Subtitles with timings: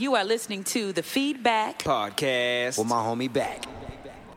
[0.00, 3.66] You are listening to the Feedback Podcast with my homie back.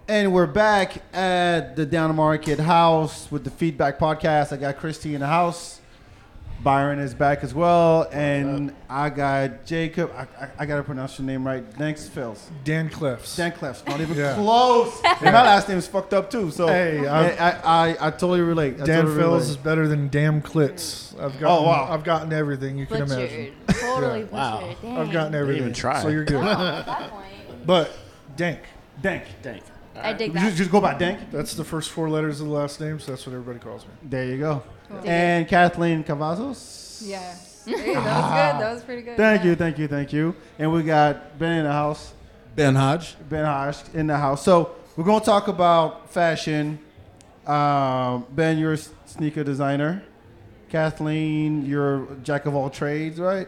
[0.10, 4.52] And we're back at the Down Market House with the Feedback Podcast.
[4.52, 5.80] I got Christy in the house.
[6.64, 10.12] Byron is back as well, and I got Jacob.
[10.16, 11.64] I, I, I gotta pronounce your name right.
[11.74, 12.40] Thanks, Phils.
[12.64, 13.36] Dan Cliffs.
[13.36, 13.86] Dan Clefs.
[13.86, 14.36] Not even Yeah.
[14.36, 15.02] close.
[15.06, 16.52] and my last name is fucked up too.
[16.52, 18.76] So Hey, I, I- I, I, I totally relate.
[18.80, 19.42] I Dan totally Phils relate.
[19.42, 21.14] is better than damn Clits.
[21.20, 21.88] I've oh, gotten, Oh, wow.
[21.90, 23.18] I've gotten everything you can Butchered.
[23.20, 23.54] imagine.
[23.68, 24.60] Totally Yeah.
[24.62, 24.82] butchered.
[24.82, 24.98] Dang.
[24.98, 25.62] I've gotten everything.
[25.64, 26.02] even try.
[26.02, 26.44] So you're good.
[26.46, 27.26] At that point,
[27.66, 27.92] but
[28.38, 28.60] Dank.
[29.02, 29.24] Dank.
[29.42, 29.62] Dang.
[29.96, 30.56] I dig Just, that.
[30.56, 31.32] just go by Dank.
[31.32, 33.92] That's the first four letters of the last name, so that's what everybody calls me.
[34.04, 34.64] There you go.
[34.90, 37.02] Dig And Kathleen Cavazos.
[37.06, 37.36] Yeah.
[37.66, 38.62] Hey, that was good.
[38.62, 39.16] That was pretty good.
[39.16, 39.50] Thank yeah.
[39.52, 40.36] you, thank you, thank you.
[40.60, 42.14] And we got Ben in the house.
[42.58, 43.16] Ben Hodge.
[43.30, 44.44] Ben Hodge in the house.
[44.44, 46.78] So we're going to talk about fashion.
[47.48, 50.04] Um, ben, you're a sneaker designer.
[50.70, 53.48] Kathleen, you're a jack of all trades, right?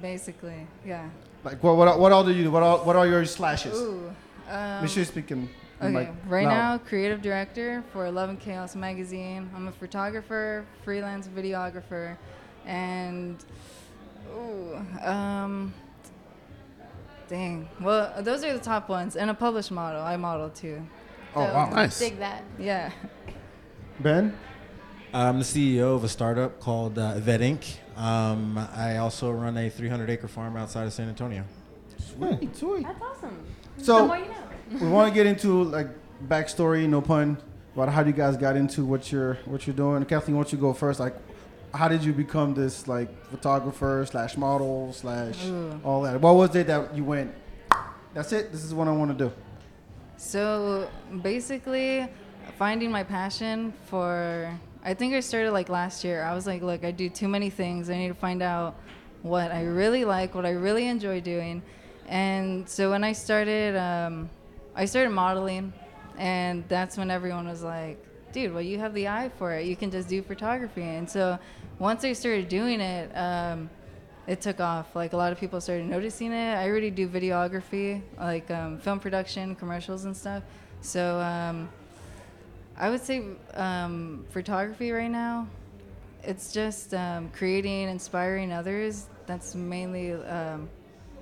[0.00, 1.08] Basically, yeah.
[1.44, 1.76] Like what?
[1.76, 2.50] What, what all do you do?
[2.50, 3.78] What all, What are your slashes?
[3.78, 4.12] Ooh.
[4.50, 5.48] Um, Make sure you're speaking.
[5.86, 6.54] Okay, like, right loud.
[6.54, 9.50] now, creative director for Love and Chaos magazine.
[9.54, 12.16] I'm a photographer, freelance videographer,
[12.66, 13.36] and
[14.36, 15.72] ooh, um,
[17.28, 17.68] dang.
[17.80, 20.02] Well, those are the top ones, and a published model.
[20.02, 20.82] I model too.
[21.34, 21.70] Oh So, wow.
[21.70, 21.98] Nice.
[21.98, 22.44] Dig that.
[22.58, 22.90] Yeah.
[24.00, 24.36] Ben.
[25.14, 27.76] I'm the CEO of a startup called uh, Vet Inc.
[27.98, 31.44] Um, I also run a 300 acre farm outside of San Antonio.
[31.98, 32.82] Sweet, sweet.
[32.82, 33.38] That's awesome.
[33.76, 34.34] So- the more you know.
[34.80, 35.88] We want to get into like
[36.26, 37.36] backstory, no pun,
[37.74, 40.04] about how you guys got into what you're what you're doing.
[40.04, 41.00] Kathleen, why don't you go first?
[41.00, 41.14] Like,
[41.74, 45.80] how did you become this like photographer slash model slash Ooh.
[45.84, 46.20] all that?
[46.20, 47.34] What was it that you went?
[48.14, 48.52] That's it.
[48.52, 49.32] This is what I want to do.
[50.16, 50.88] So
[51.22, 52.08] basically,
[52.58, 56.22] finding my passion for, I think I started like last year.
[56.22, 57.90] I was like, look, I do too many things.
[57.90, 58.76] I need to find out
[59.22, 61.62] what I really like, what I really enjoy doing.
[62.06, 64.28] And so when I started, um,
[64.74, 65.72] I started modeling,
[66.18, 69.66] and that's when everyone was like, dude, well, you have the eye for it.
[69.66, 70.82] You can just do photography.
[70.82, 71.38] And so
[71.78, 73.68] once I started doing it, um,
[74.26, 74.94] it took off.
[74.96, 76.54] Like a lot of people started noticing it.
[76.54, 80.42] I already do videography, like um, film production, commercials, and stuff.
[80.80, 81.68] So um,
[82.76, 83.22] I would say
[83.54, 85.46] um, photography right now.
[86.22, 89.06] It's just um, creating, inspiring others.
[89.26, 90.68] That's mainly um,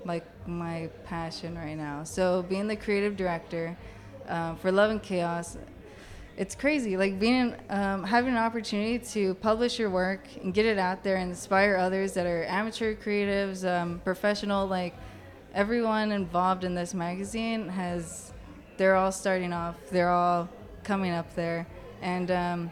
[0.04, 2.04] like my passion right now.
[2.04, 3.76] So being the creative director
[4.28, 5.56] um, for Love and Chaos,
[6.36, 10.78] it's crazy like being um, having an opportunity to publish your work and get it
[10.78, 14.94] out there and inspire others that are amateur creatives um, professional like
[15.52, 18.32] everyone involved in this magazine has
[18.78, 20.48] they're all starting off they're all
[20.82, 21.66] coming up there
[22.00, 22.70] and um,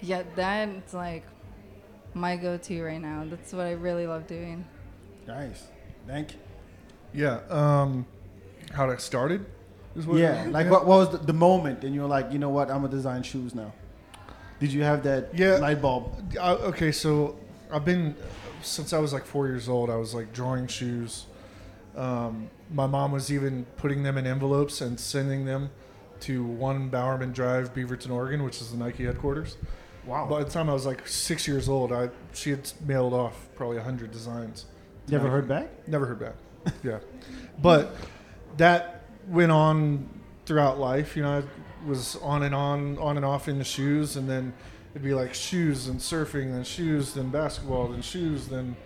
[0.00, 1.24] yeah that's like
[2.14, 4.64] my go-to right now that's what i really love doing
[5.26, 5.68] Nice.
[6.06, 6.38] Thank you.
[7.12, 7.40] Yeah.
[7.48, 8.06] Um,
[8.72, 9.44] how it started?
[9.96, 10.46] Is what Yeah.
[10.48, 11.84] Like, what, what was the, the moment?
[11.84, 12.70] And you're like, you know what?
[12.70, 13.72] I'm gonna design shoes now.
[14.60, 15.56] Did you have that Yeah.
[15.56, 16.36] light bulb?
[16.38, 17.36] Uh, okay, so
[17.72, 18.14] I've been
[18.62, 19.90] since I was like four years old.
[19.90, 21.26] I was like drawing shoes.
[21.96, 25.70] Um, my mom was even putting them in envelopes and sending them
[26.20, 29.56] to One Bowerman Drive, Beaverton, Oregon, which is the Nike headquarters.
[30.06, 30.26] Wow.
[30.26, 33.78] By the time I was like six years old, I she had mailed off probably
[33.78, 34.66] a hundred designs.
[35.10, 35.68] You ever heard back?
[35.88, 36.34] Never heard back.
[36.82, 36.98] yeah,
[37.62, 37.94] but
[38.56, 40.08] that went on
[40.46, 41.16] throughout life.
[41.16, 44.52] You know, I was on and on, on and off in the shoes, and then
[44.92, 48.76] it'd be like shoes and surfing, then shoes, then basketball, then shoes, then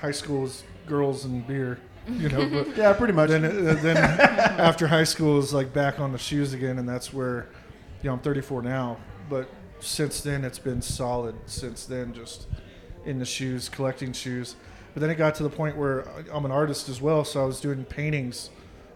[0.00, 1.78] high school was girls and beer.
[2.08, 3.30] You know, but Yeah, pretty much.
[3.30, 7.12] then uh, then after high school is like back on the shoes again, and that's
[7.12, 7.48] where,
[8.02, 9.48] you know, I'm 34 now, but
[9.80, 11.34] since then it's been solid.
[11.46, 12.46] Since then, just
[13.04, 14.54] in the shoes, collecting shoes.
[14.96, 17.44] But then it got to the point where I'm an artist as well, so I
[17.44, 18.48] was doing paintings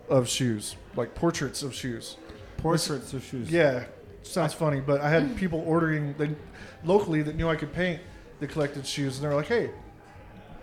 [0.08, 2.16] of shoes, like portraits of shoes.
[2.56, 3.50] Portraits of shoes.
[3.50, 3.84] Yeah,
[4.22, 6.30] sounds funny, but I had people ordering they,
[6.84, 8.00] locally that knew I could paint
[8.38, 9.72] the collected shoes, and they were like, "Hey,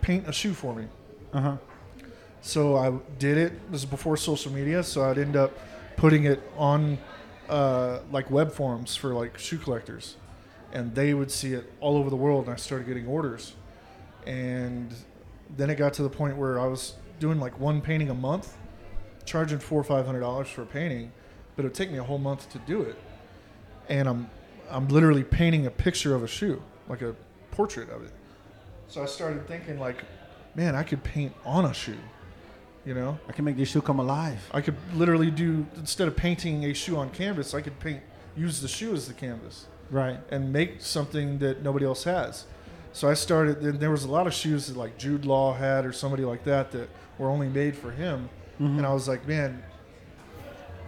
[0.02, 0.88] paint a shoe for me."
[1.31, 1.58] Uh huh.
[2.42, 3.72] So I did it.
[3.72, 5.56] This is before social media, so I'd end up
[5.97, 6.97] putting it on
[7.47, 10.16] uh, like web forums for like shoe collectors,
[10.73, 12.46] and they would see it all over the world.
[12.46, 13.53] And I started getting orders,
[14.26, 14.96] and
[15.55, 18.58] then it got to the point where I was doing like one painting a month,
[19.26, 21.11] charging four or five hundred dollars for a painting,
[21.55, 22.96] but it would take me a whole month to do it,
[23.90, 24.29] and I'm
[24.70, 27.16] I'm literally painting a picture of a shoe, like a
[27.52, 28.11] portrait of it.
[28.90, 30.03] So I started thinking like,
[30.55, 31.97] man, I could paint on a shoe.
[32.85, 34.40] You know, I can make this shoe come alive.
[34.53, 38.02] I could literally do instead of painting a shoe on canvas, I could paint
[38.35, 40.20] use the shoe as the canvas Right.
[40.29, 42.46] and make something that nobody else has.
[42.97, 43.61] So I started.
[43.61, 46.44] and there was a lot of shoes that like Jude Law had or somebody like
[46.46, 46.90] that that
[47.20, 48.28] were only made for him,
[48.59, 48.76] mm-hmm.
[48.79, 49.61] and I was like, man,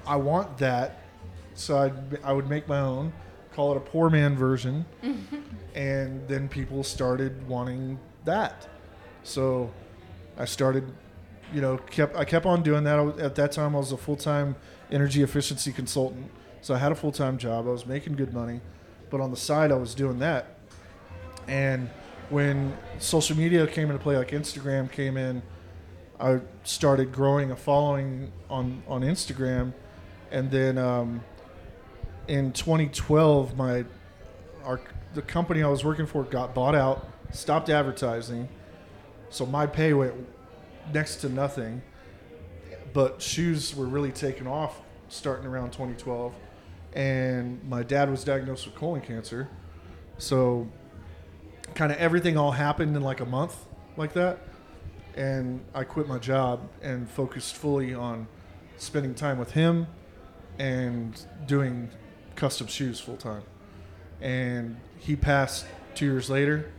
[0.08, 1.04] I want that.
[1.54, 1.92] So I
[2.28, 3.14] I would make my own,
[3.54, 5.36] call it a poor man version, mm-hmm.
[5.76, 8.68] and then people started wanting that.
[9.22, 9.70] So
[10.36, 10.92] I started,
[11.54, 13.00] you know, kept I kept on doing that.
[13.00, 14.56] Was, at that time, I was a full time
[14.90, 17.68] energy efficiency consultant, so I had a full time job.
[17.68, 18.62] I was making good money,
[19.12, 20.56] but on the side, I was doing that.
[21.48, 21.90] And
[22.30, 25.42] when social media came into play, like Instagram came in,
[26.20, 29.74] I started growing a following on on Instagram,
[30.32, 31.24] and then um,
[32.28, 33.86] in 2012, my
[34.64, 34.82] our
[35.14, 38.48] the company I was working for got bought out, stopped advertising,
[39.30, 40.14] so my pay went
[40.94, 41.82] next to nothing.
[42.92, 46.34] But shoes were really taking off starting around 2012,
[46.94, 49.48] and my dad was diagnosed with colon cancer,
[50.18, 50.68] so
[51.76, 53.56] kind of everything all happened in like a month,
[53.98, 54.40] like that,
[55.16, 58.28] and I quit my job and focused fully on
[58.78, 59.88] spending time with him
[60.58, 61.90] and doing
[62.36, 63.44] custom shoes full time.
[64.22, 66.72] And he passed two years later,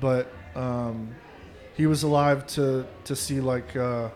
[0.00, 1.14] but um,
[1.74, 4.08] he was alive to to see like uh,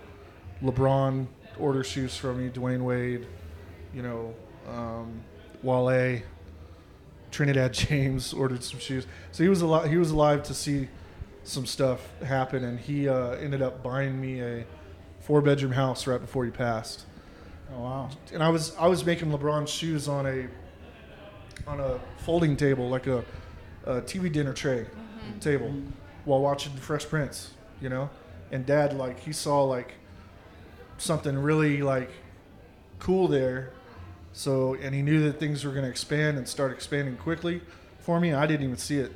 [0.63, 1.27] LeBron
[1.59, 3.27] order shoes from me, Dwyane Wade,
[3.95, 4.35] you know,
[4.69, 5.23] um,
[5.63, 6.23] Wale,
[7.31, 9.07] Trinidad James ordered some shoes.
[9.33, 9.91] So he was alive.
[9.91, 10.89] He was alive to see
[11.45, 14.65] some stuff happen, and he uh, ended up buying me a
[15.21, 17.05] four bedroom house right before he passed
[17.73, 18.11] Oh wow.
[18.33, 20.49] and I was I was making LeBron shoes on a
[21.67, 23.25] on a folding table like a,
[23.85, 24.87] a TV dinner tray
[25.41, 25.73] table
[26.25, 28.11] while watching Fresh Prince, you know,
[28.51, 29.95] and Dad like he saw like
[30.99, 32.11] something really like
[32.99, 33.73] cool there,
[34.33, 37.61] so and he knew that things were going to expand and start expanding quickly
[37.99, 38.33] for me.
[38.33, 39.13] I didn't even see it,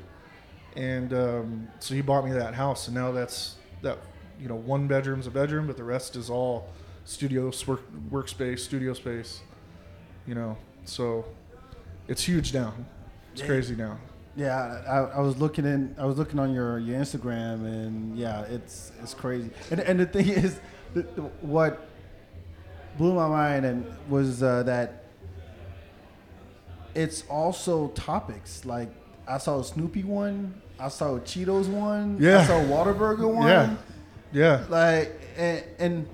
[0.76, 3.98] and um, so he bought me that house, and now that's that
[4.40, 6.68] you know one bedroom's a bedroom, but the rest is all
[7.04, 9.40] studio work, workspace, studio space.
[10.26, 11.26] You know, so
[12.08, 12.74] it's huge now.
[13.32, 13.98] It's crazy now.
[14.36, 15.94] Yeah, I, I was looking in.
[15.98, 19.50] I was looking on your, your Instagram, and yeah, it's it's crazy.
[19.70, 20.58] And and the thing is,
[21.40, 21.88] what
[22.96, 25.03] blew my mind and was uh, that
[26.94, 28.64] it's also topics.
[28.64, 28.88] Like
[29.26, 33.48] I saw a Snoopy one, I saw a Cheetos one, I saw a Whataburger one.
[33.48, 33.76] Yeah,
[34.32, 36.08] yeah, Like and, and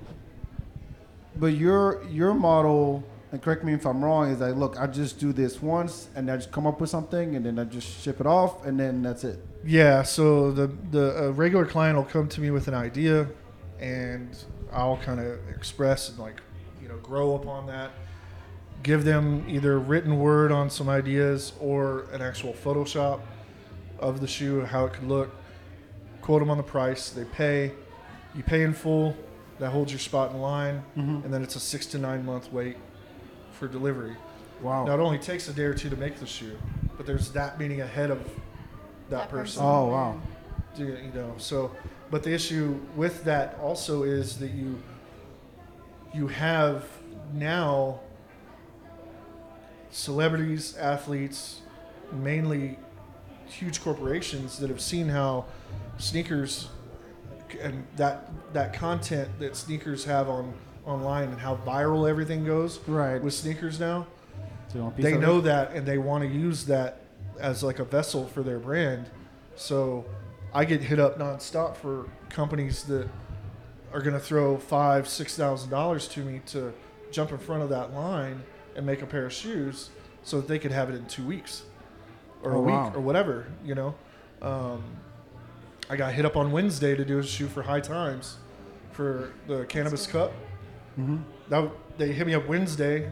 [1.36, 5.18] but your your model and correct me if I'm wrong is like look I just
[5.20, 8.20] do this once and I just come up with something and then I just ship
[8.20, 9.38] it off and then that's it.
[9.64, 10.02] yeah.
[10.02, 13.28] So the the uh, regular client will come to me with an idea,
[13.78, 14.36] and
[14.72, 16.40] I'll kind of express and like
[16.82, 17.90] you know grow upon that.
[18.82, 23.20] Give them either written word on some ideas or an actual Photoshop
[23.98, 25.34] of the shoe, how it could look.
[26.22, 27.10] Quote them on the price.
[27.10, 27.72] They pay.
[28.34, 29.16] You pay in full.
[29.58, 31.22] That holds your spot in line, mm-hmm.
[31.22, 32.78] and then it's a six to nine month wait
[33.52, 34.16] for delivery.
[34.62, 34.86] Wow.
[34.86, 36.56] Now it only takes a day or two to make the shoe,
[36.96, 38.26] but there's that meaning ahead of
[39.10, 39.62] that, person.
[39.62, 40.20] Oh wow.
[40.74, 41.72] Do you you know, so
[42.10, 44.80] but the issue with that also is that you
[46.14, 46.84] you have
[47.34, 48.00] now
[49.90, 51.60] celebrities, athletes,
[52.12, 52.78] mainly
[53.46, 55.44] huge corporations that have seen how
[55.98, 56.68] sneakers
[57.60, 60.54] and that that content that sneakers have on
[60.86, 63.20] online and how viral everything goes Right.
[63.22, 64.06] with sneakers now
[64.68, 65.42] So you want a piece they know it?
[65.42, 67.00] that and they want to use that
[67.40, 69.10] as like a vessel for their brand.
[69.56, 70.04] So
[70.54, 73.08] I get hit up nonstop for companies that
[73.92, 76.72] are going to throw five, six thousand dollars to me to
[77.10, 78.42] jump in front of that line
[78.76, 79.90] and make a pair of shoes
[80.22, 81.62] so that they could have it in two weeks
[82.42, 82.92] or Oh, a week wow.
[82.94, 83.46] or whatever.
[83.64, 83.94] You know,
[84.42, 84.82] um,
[85.88, 88.36] I got hit up on Wednesday to do a shoe for High Times
[88.92, 90.32] for the Cannabis Cup.
[90.98, 91.18] Mm-hmm.
[91.48, 93.10] That they hit me up Wednesday,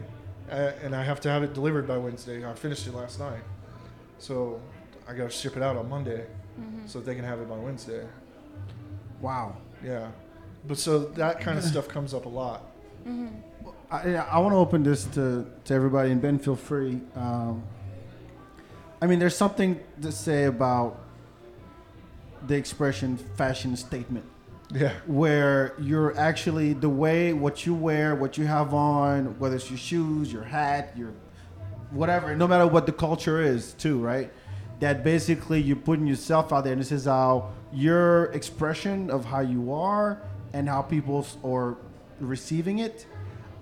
[0.51, 2.45] uh, and I have to have it delivered by Wednesday.
[2.45, 3.41] I finished it last night,
[4.17, 4.61] so
[5.07, 6.25] I got to ship it out on Monday,
[6.85, 8.05] so they can have it by Wednesday.
[9.21, 9.57] Wow.
[9.83, 10.11] Yeah,
[10.67, 12.63] but so that kind of stuff comes up a lot.
[13.91, 17.01] I, I want to open this to, to everybody, and Ben, feel free.
[17.15, 17.63] Um,
[19.01, 20.99] I mean, there's something to say about
[22.45, 24.25] the expression fashion statement,
[24.71, 29.69] Yeah, where you're actually the way what you wear, what you have on, whether it's
[29.71, 31.11] your shoes, your hat, your
[31.89, 34.31] whatever, no matter what the culture is, too, right?
[34.81, 39.39] That basically you're putting yourself out there, and this is how your expression of how
[39.39, 40.21] you are
[40.53, 41.75] and how people are
[42.19, 43.07] receiving it.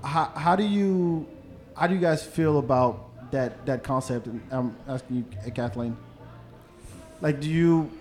[0.03, 1.27] How, how do you
[1.75, 4.27] how do you guys feel about that that concept?
[4.27, 5.97] And I'm asking you, Kathleen.
[7.21, 7.91] Like, do you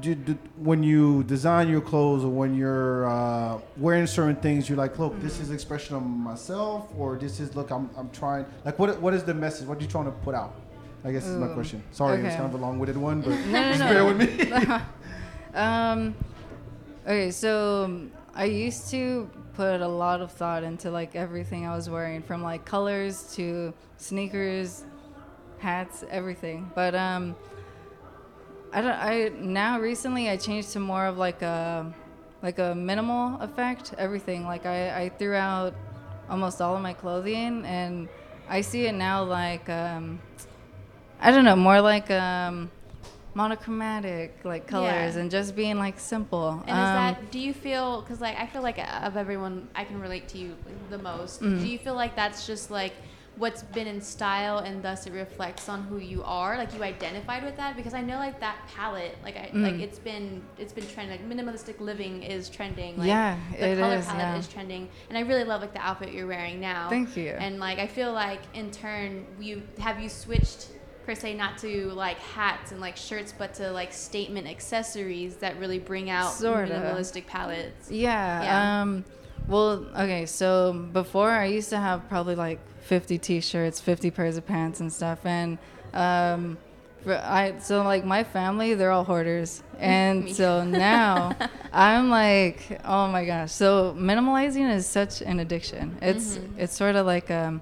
[0.00, 4.78] do, do, when you design your clothes or when you're uh, wearing certain things, you're
[4.78, 8.44] like, look, this is expression of myself, or this is look, I'm, I'm trying.
[8.64, 9.66] Like, what what is the message?
[9.66, 10.54] What are you trying to put out?
[11.04, 11.82] I guess is my question.
[11.90, 13.88] Sorry, it's kind of a long-winded one, but No, no, just no.
[13.88, 14.78] bear with me.
[15.54, 16.14] Um,
[17.04, 21.74] okay, so um, I used to put a lot of thought into like everything I
[21.74, 24.84] was wearing, from like colors to sneakers,
[25.58, 26.70] hats, everything.
[26.74, 27.36] But um,
[28.72, 28.92] I don't.
[28.92, 31.92] I now recently I changed to more of like a
[32.42, 33.94] like a minimal effect.
[33.98, 35.74] Everything like I I threw out
[36.30, 38.08] almost all of my clothing, and
[38.48, 40.20] I see it now like um,
[41.20, 42.70] I don't know, more like um
[43.34, 45.20] monochromatic like colors Yeah.
[45.20, 46.50] and just being like simple.
[46.66, 47.30] And is Um, that?
[47.30, 48.02] Do you feel?
[48.02, 50.56] Because like I feel like of everyone, I can relate to you
[50.90, 51.40] the most.
[51.42, 51.60] Mm-hmm.
[51.62, 52.92] Do you feel like that's just like
[53.38, 56.58] what's been in style, and thus it reflects on who you are?
[56.58, 57.76] Like you identified with that?
[57.76, 59.80] Because I know like that palette, like I like Mm.
[59.80, 61.18] it's been it's been trending.
[61.18, 62.98] Like minimalistic living is trending.
[62.98, 64.36] Like, Yeah, the it color is, palette yeah.
[64.36, 66.90] is trending, and I really love like the outfit you're wearing now.
[66.90, 67.30] Thank you.
[67.30, 70.68] And like I feel like in turn, you have you switched
[71.04, 75.58] per se not to like hats and like shirts, but to like statement accessories that
[75.58, 76.72] really bring out Sorta.
[76.72, 77.90] minimalistic palettes.
[77.90, 78.42] Yeah.
[78.42, 78.82] Yeah.
[78.82, 79.04] Um,
[79.48, 80.26] well, okay.
[80.26, 84.92] So before I used to have probably like 50 t-shirts, 50 pairs of pants and
[84.92, 85.58] stuff, and
[85.94, 86.58] um,
[87.06, 91.36] I so like my family, they're all hoarders, and so now
[91.72, 93.52] I'm like, oh my gosh.
[93.52, 95.98] So minimalizing is such an addiction.
[96.00, 97.60] It's it's sort of like um,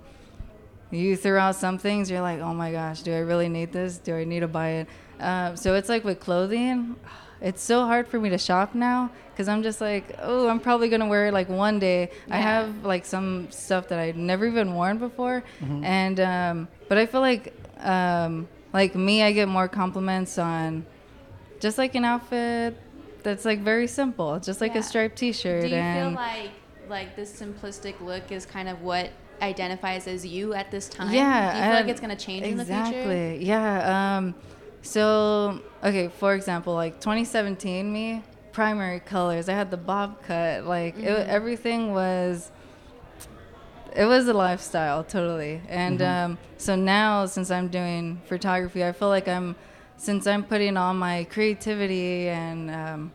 [0.91, 3.99] you throw out some things, you're like, oh my gosh, do I really need this?
[3.99, 4.89] Do I need to buy it?
[5.21, 6.97] Um, so it's like with clothing,
[7.41, 10.89] it's so hard for me to shop now because I'm just like, oh, I'm probably
[10.89, 12.11] gonna wear it like one day.
[12.31, 15.43] I have like some stuff that I'd never even worn before,
[15.83, 20.85] and um, but I feel like um, like me, I get more compliments on
[21.61, 22.77] just like an outfit
[23.23, 24.81] that's like very simple, just like Yeah.
[24.81, 25.63] a striped T-shirt.
[25.63, 26.51] Do you and feel like
[26.89, 29.11] like this simplistic look is kind of what
[29.43, 31.13] identifies as you at this time?
[31.13, 31.53] Yeah.
[31.53, 32.81] Do you feel like it's gonna change in the future?
[32.81, 33.45] Exactly.
[33.45, 34.17] Yeah.
[34.19, 34.35] Um,
[34.83, 39.49] so okay, for example, like 2017, me primary colors.
[39.49, 40.65] I had the bob cut.
[40.65, 41.31] Like Mm-hmm.
[41.31, 42.51] everything was.
[43.95, 45.61] It was a lifestyle, totally.
[45.69, 46.33] And Mm-hmm.
[46.33, 49.57] um, so now, since I'm doing photography, I feel like I'm,
[49.97, 53.13] since I'm putting all my creativity and um,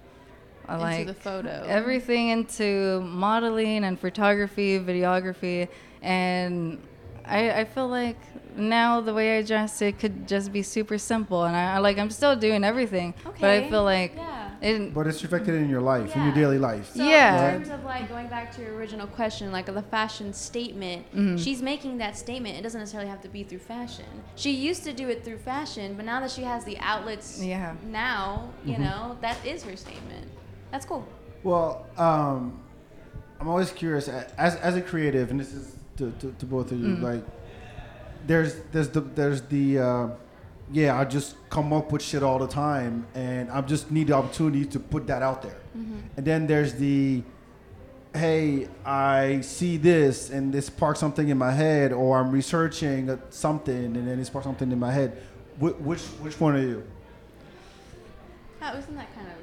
[0.68, 1.64] like the photo.
[1.66, 5.70] everything into modeling and photography, videography,
[6.06, 6.82] and
[7.26, 8.18] I, I feel like
[8.56, 11.98] now the way I dress it could just be super simple, and I, I like
[11.98, 14.52] I'm still doing everything, but I feel like Yeah.
[14.62, 14.94] it.
[14.94, 16.92] but it's reflected in your life, in your daily life.
[16.94, 17.50] So Yeah.
[17.50, 21.38] in terms of like going back to your original question, like the fashion statement, Mm-hmm.
[21.38, 22.58] she's making that statement.
[22.58, 24.06] It doesn't necessarily have to be through fashion.
[24.36, 27.74] She used to do it through fashion, but now that she has the outlets Yeah.
[27.84, 28.84] now, you Mm-hmm.
[28.84, 30.28] know, that is her statement.
[30.72, 31.04] That's cool.
[31.44, 32.62] Well, um,
[33.40, 36.80] I'm always curious as as a creative, and this is to, to, to both of
[36.80, 36.96] you.
[36.98, 37.24] Like,
[38.28, 40.08] there's there's the there's the uh,
[40.72, 41.00] yeah.
[41.00, 44.66] I just come up with shit all the time, and I just need the opportunity
[44.66, 45.58] to put that out there.
[45.74, 47.22] And then there's the
[48.14, 53.76] hey, I see this, and this sparks something in my head, or I'm researching something,
[53.98, 55.22] and then it sparks something in my head.
[55.60, 56.84] Wh- which which one are you?
[58.62, 59.34] Oh, isn't that kind of?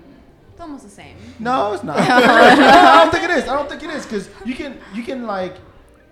[0.52, 1.16] It's almost the same.
[1.38, 1.96] No, it's not.
[2.00, 3.44] I don't think it is.
[3.44, 5.56] I don't think it is because you can you can like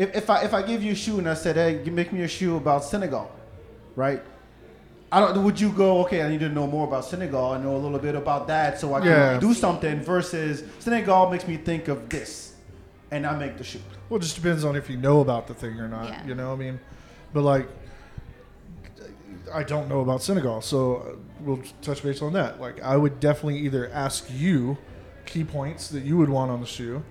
[0.03, 2.11] if, if I if I give you a shoe and I said hey you make
[2.13, 3.31] me a shoe about Senegal,
[3.97, 4.23] right?
[5.13, 5.43] I don't.
[5.45, 6.23] Would you go okay?
[6.23, 7.45] I need to know more about Senegal.
[7.53, 9.41] I know a little bit about that so I can Yeah.
[9.41, 10.01] do something.
[10.01, 12.55] Versus Senegal makes me think of this,
[13.11, 13.81] and I make the shoe.
[14.09, 16.09] Well, it just depends on if you know about the thing or not.
[16.09, 16.27] Yeah.
[16.29, 16.79] You know, I mean,
[17.35, 17.67] but like,
[19.53, 22.61] I don't know about Senegal, so uh, we'll touch base on that.
[22.61, 24.79] Like, I would definitely either ask you
[25.27, 27.03] key points that you would want on the shoe,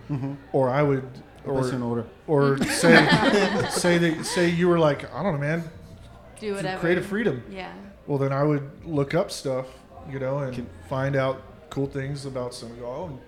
[0.53, 2.05] or I would, That's in or order.
[2.27, 3.05] or say
[3.69, 5.63] say that say you were like, I don't know, man,
[6.39, 6.79] Do whatever.
[6.79, 7.43] creative freedom.
[7.49, 7.73] Yeah.
[8.07, 9.67] Well, then I would look up stuff,
[10.09, 13.19] you know, and Can- find out cool things about Senegal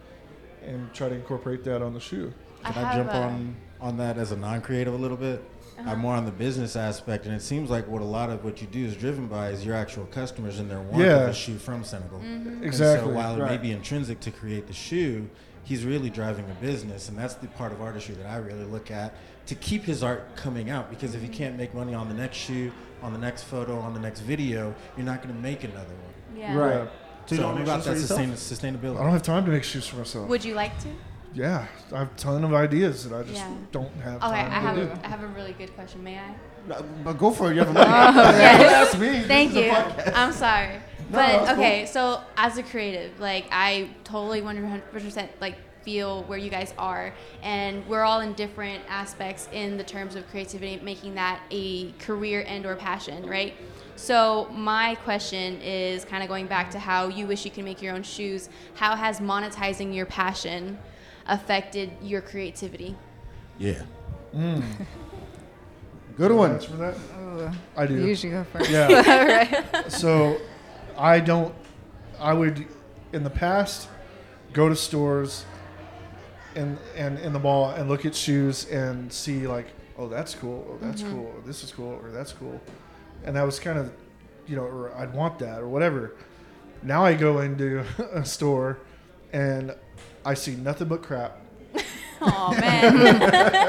[0.64, 2.34] and, and try to incorporate that on the shoe.
[2.64, 5.44] Can I, have jump a- on on that as a non-creative a little bit?
[5.84, 8.62] I'm more on the business aspect, and it seems like what a lot of what
[8.62, 11.22] you do is driven by is your actual customers and their want Yeah.
[11.24, 12.20] of a shoe from Senegal.
[12.20, 12.64] Mm-hmm.
[12.64, 13.10] Exactly.
[13.10, 15.28] And so while it may be intrinsic to create the shoe,
[15.64, 18.92] he's really driving a business, and that's the part of artistry that I really look
[18.92, 19.14] at
[19.48, 20.90] to keep his art coming out.
[20.90, 23.94] Because if he can't make money on the next shoe, on the next photo, on
[23.94, 26.40] the next video, you're not going to make another one.
[26.40, 26.56] Yeah.
[26.56, 26.90] Right.
[27.28, 29.00] So So don't I'm make about that sustain- sustainability.
[29.00, 30.28] I don't have time to make shoes for myself.
[30.28, 30.88] Would you like to?
[31.34, 33.54] Yeah, I have a ton of ideas that I just Yeah.
[33.72, 34.82] don't have Okay, time I to have do.
[34.82, 36.04] a, I have a really good question.
[36.04, 36.34] May I?
[37.06, 37.56] But go for it.
[37.56, 37.84] You have a mic.
[37.88, 38.92] Oh, yes.
[38.92, 39.22] That's me.
[39.28, 39.72] Thank is you.
[40.14, 40.80] I'm sorry.
[41.12, 46.76] But okay, so as a creative, like I totally 100% like feel where you guys
[46.78, 51.92] are and we're all in different aspects in the terms of creativity making that a
[51.94, 53.56] career and or passion right
[53.96, 57.82] so my question is kind of going back to how you wish you could make
[57.82, 60.78] your own shoes how has monetizing your passion
[61.26, 62.96] affected your creativity
[63.58, 63.82] Yeah.
[64.34, 64.62] Hmm.
[66.18, 66.52] Good one.
[66.52, 66.96] Answer that?
[67.20, 68.06] Ooh, I do.
[68.06, 68.70] You should go first.
[68.70, 69.64] Yeah.
[69.90, 70.40] So,
[70.98, 71.54] I don't.
[72.20, 72.68] I would,
[73.14, 73.88] in the past,
[74.54, 75.46] go to stores,
[76.56, 79.68] and and in the mall and look at shoes and see like,
[79.98, 81.14] oh that's cool, oh that's mm-hmm.
[81.14, 82.60] cool, or this is cool, or that's cool,
[83.24, 83.92] and that was kind of,
[84.48, 86.16] you know, or I'd want that or whatever.
[86.84, 87.84] Now I go into
[88.14, 88.80] a store,
[89.34, 89.76] and
[90.26, 91.42] I see nothing but crap,
[92.22, 92.96] oh man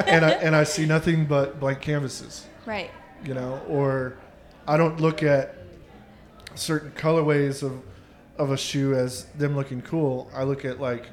[0.07, 2.47] and I and I see nothing but blank canvases.
[2.67, 2.91] right
[3.25, 4.17] you know, or
[4.67, 5.57] I don't look at
[6.55, 7.83] certain colorways of
[8.39, 10.31] of a shoe as them looking cool.
[10.35, 11.07] I look at like,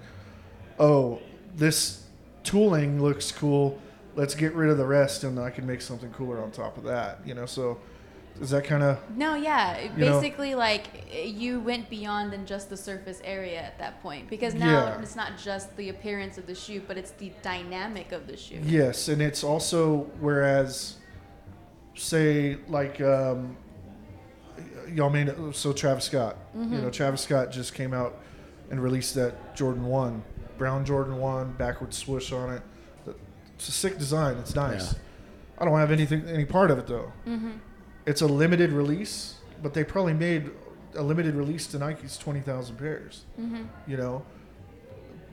[0.79, 1.19] oh,
[1.55, 2.05] this
[2.43, 3.79] tooling looks cool.
[4.15, 6.83] Let's get rid of the rest, and I can make something cooler on top of
[6.85, 7.19] that.
[7.25, 7.77] You know, so
[8.41, 9.79] is that kind of No, yeah.
[9.81, 10.19] You know?
[10.21, 10.85] Basically, like
[11.25, 15.01] you went beyond than just the surface area at that point because now Yeah.
[15.01, 18.59] it's not just the appearance of the shoe, but it's the dynamic of the shoe.
[18.63, 20.95] yes, and it's also whereas,
[21.95, 23.57] say like, um,
[24.93, 26.37] y'all mean so Travis Scott.
[26.53, 26.89] You know, mm-hmm.
[26.91, 28.19] Travis Scott just came out
[28.69, 30.23] and released that Jordan One,
[30.57, 32.61] brown Jordan One, backwards swoosh on it.
[33.55, 34.37] It's a sick design.
[34.37, 34.95] It's nice.
[35.57, 37.11] I don't have anything any part of it though.
[37.27, 37.51] Mm-hmm.
[38.05, 40.51] It's a limited release, but they probably made
[40.95, 43.25] a limited release to Nike's twenty thousand pairs.
[43.39, 43.63] Mm-hmm.
[43.85, 44.25] You know,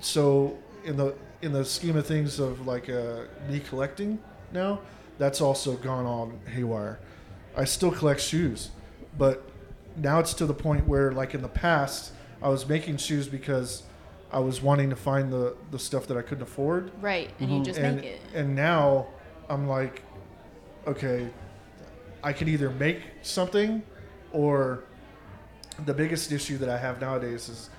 [0.00, 4.18] so in the in the scheme of things of like uh, me collecting
[4.52, 4.80] now,
[5.18, 6.98] that's also gone on haywire.
[7.56, 8.70] I still collect shoes,
[9.18, 9.48] but
[9.96, 13.82] now it's to the point where like in the past I was making shoes because
[14.30, 17.56] I was wanting to find the the stuff that I couldn't afford Right, and you
[17.56, 17.64] mm-hmm.
[17.64, 18.20] just and, make it.
[18.34, 19.06] and now
[19.48, 20.02] I'm like,
[20.86, 21.28] okay,
[22.22, 23.82] I can either make something,
[24.32, 24.84] or
[25.84, 27.70] the biggest issue that I have nowadays is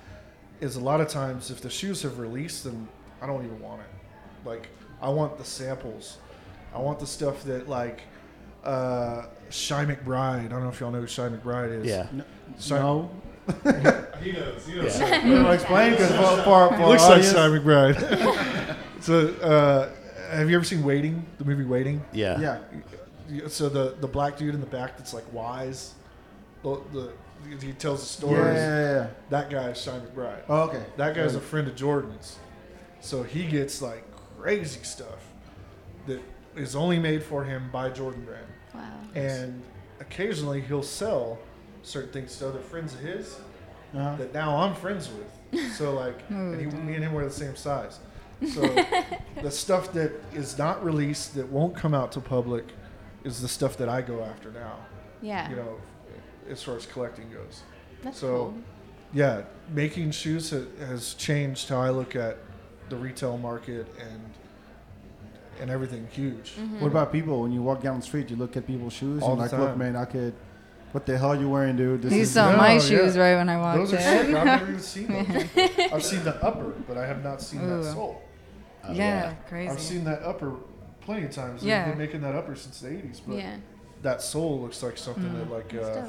[0.60, 2.88] is a lot of times if the shoes have released, then
[3.20, 4.48] I don't even want it.
[4.48, 4.68] Like
[5.00, 6.18] I want the samples.
[6.74, 8.02] I want the stuff that like
[8.64, 10.44] uh, Chi McBride.
[10.44, 11.86] I don't know if y'all know who Chi McBride is.
[11.86, 12.06] Yeah.
[12.60, 13.10] Chi, No.
[14.22, 14.66] he knows.
[14.66, 15.00] He knows.
[15.00, 18.76] Well, explain because for, for, for looks our like audience- Chi McBride.
[19.00, 19.90] so, uh,
[20.36, 21.24] have you ever seen Waiting?
[21.38, 22.04] The movie Waiting.
[22.12, 22.38] Yeah.
[22.40, 22.58] Yeah.
[23.30, 25.94] Yeah, So the the black dude in the back that's like wise,
[26.62, 27.12] the, the
[27.60, 28.56] he tells the Yeah, stories.
[28.56, 29.06] yeah, yeah, yeah.
[29.30, 30.42] That guy is Chi McBride.
[30.48, 30.82] Oh, okay.
[30.96, 32.38] That guy's a friend of Jordan's,
[33.00, 34.04] so he gets like
[34.38, 35.24] crazy stuff
[36.06, 36.20] that
[36.58, 38.82] is only made for him by Jordan Brand, Wow.
[39.14, 39.62] and
[40.00, 41.38] occasionally he'll sell
[41.82, 43.38] certain things to other friends of his
[43.94, 44.16] Uh-huh.
[44.16, 45.32] that now I'm friends with.
[45.78, 48.00] So like, and he, me and him were the same size.
[48.52, 48.60] So
[49.42, 52.66] the stuff that is not released that won't come out to public
[53.24, 54.76] is the stuff that I go after now.
[55.22, 55.48] Yeah.
[55.50, 55.80] You know,
[56.50, 57.62] as far as collecting goes.
[58.02, 58.54] That's so cool.
[59.12, 59.42] yeah,
[59.74, 62.36] making shoes has changed how I look at
[62.90, 64.20] the retail market and
[65.60, 66.54] and everything huge.
[66.56, 66.80] Mm-hmm.
[66.80, 67.42] What about people?
[67.42, 69.52] When you walk down the street, you look at people's shoes All and the like,
[69.52, 70.34] look, man, I could.
[70.92, 72.00] What the hell are you wearing, dude?
[72.00, 72.78] This He is saw No, my yeah.
[72.80, 74.34] shoes right when I walked Those are sick.
[74.34, 75.92] I've never even seen those.
[75.92, 77.82] I've seen the upper, but I have not seen Ooh.
[77.82, 78.22] that sole.
[78.92, 79.70] yeah, crazy.
[79.70, 80.54] I've seen that upper
[81.02, 81.62] plenty of times.
[81.62, 83.56] They've been making that upper since the 80s, but Yeah.
[84.02, 85.38] that sole looks like something Mm.
[85.40, 86.06] that like uh.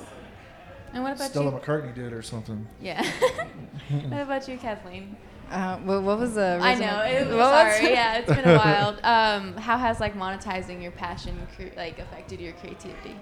[0.94, 1.58] And what about Stella you?
[1.60, 2.66] McCartney did or something.
[2.82, 3.04] Yeah.
[4.08, 5.18] what about you, Kathleen?
[5.50, 6.60] Uh, what, what was the?
[6.62, 7.04] I original- know.
[7.04, 7.92] It, what was- sorry.
[7.94, 9.00] yeah, it's been a while.
[9.04, 13.16] Um, how has like monetizing your passion cre- like affected your creativity?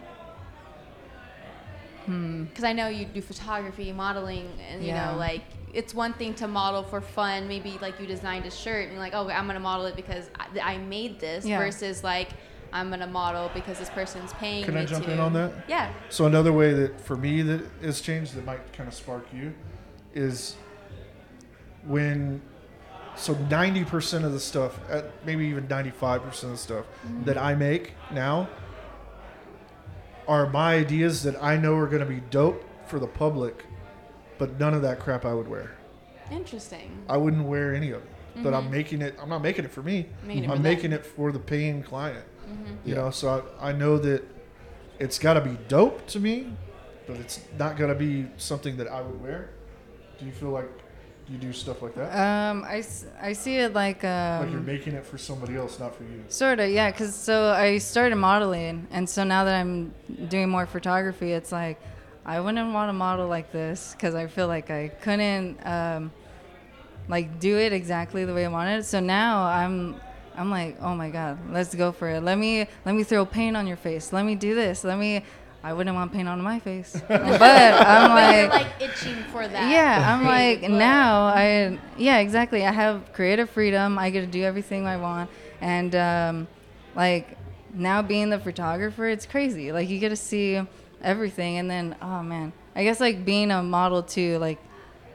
[2.06, 2.46] Hmm.
[2.46, 5.12] Because I know you do photography, modeling, and you Yeah.
[5.12, 5.42] know, like
[5.74, 7.48] it's one thing to model for fun.
[7.48, 10.30] Maybe like you designed a shirt and you're like, oh, I'm gonna model it because
[10.40, 11.46] I, I made this.
[11.46, 11.60] Yeah.
[11.60, 12.30] Versus like,
[12.72, 15.12] I'm gonna model because this person's paying Can me I jump to.
[15.12, 15.52] in on that?
[15.68, 15.94] Yeah.
[16.10, 19.54] So another way that for me that has changed that might kind of spark you
[20.14, 20.56] is
[21.88, 22.42] when
[23.16, 26.86] so 90% of the stuff uh, maybe even 95% of the stuff
[27.26, 28.48] that I make now
[30.28, 33.66] are my ideas that I know are going to be dope for the public
[34.38, 35.72] but none of that crap I would wear.
[36.30, 36.92] Interesting.
[37.10, 38.10] I wouldn't wear any of it.
[38.44, 40.06] But I'm making it I'm not making it for me.
[40.24, 40.76] Making it for I'm them.
[40.76, 42.24] making it for the paying client.
[42.86, 42.96] You Yeah.
[43.02, 44.24] know, so I, I know that
[45.00, 46.54] it's got to be dope to me,
[47.08, 49.50] but it's not going to be something that I would wear.
[50.20, 50.70] Do you feel like
[51.30, 52.18] you do stuff like that?
[52.18, 52.84] Um, I,
[53.22, 56.24] I see it like um, like you're making it for somebody else, not for you.
[56.30, 56.90] Sort of, yeah.
[56.92, 59.94] Cause so I started modeling, and so now that I'm
[60.30, 61.80] doing more photography, it's like
[62.26, 66.12] I wouldn't want to model like this because I feel like I couldn't um,
[67.08, 68.86] like do it exactly the way I wanted.
[68.86, 69.96] So now I'm
[70.36, 72.22] I'm like, oh my god, let's go for it.
[72.22, 74.14] Let me let me throw paint on your face.
[74.14, 74.84] Let me do this.
[74.84, 75.24] Let me.
[75.68, 79.46] I wouldn't want paint on my face, but I'm But you're like, like itching for
[79.46, 79.70] that.
[79.70, 80.80] yeah, I'm like creative look.
[80.80, 82.66] now I yeah exactly.
[82.66, 84.00] I have creative freedom.
[84.00, 86.48] I get to do everything I want, and um,
[86.96, 87.38] like
[87.74, 89.74] now being the photographer, it's crazy.
[89.74, 90.62] Like you get to see
[91.04, 94.38] everything, and then oh man, I guess like being a model too.
[94.38, 94.60] Like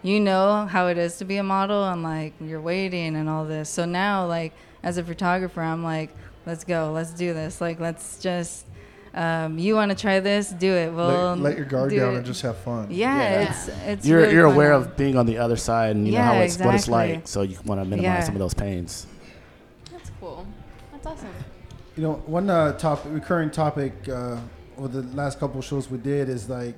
[0.03, 3.47] you know how it is to be a model, and like you're waiting and all
[3.47, 3.71] this.
[3.71, 6.11] So now like as a photographer, I'm like,
[6.45, 7.61] let's go, let's do this.
[7.63, 8.67] Like let's just.
[9.15, 10.49] Um, you want to try this?
[10.51, 10.91] Do it.
[10.93, 12.17] We'll let, let your guard do down it.
[12.19, 12.89] and just have fun.
[12.91, 13.51] Yeah, Yeah.
[13.51, 14.07] it's it's.
[14.07, 14.55] You're really you're fun.
[14.55, 17.29] aware of being on the other side and you know how it's what it's like,
[17.29, 18.21] so you want to minimize Yeah.
[18.25, 19.07] some of those pains.
[19.91, 20.47] That's cool.
[20.93, 21.29] That's awesome.
[21.97, 24.39] You know, one uh, topic, recurring topic uh,
[24.79, 26.75] over the last couple of shows we did is like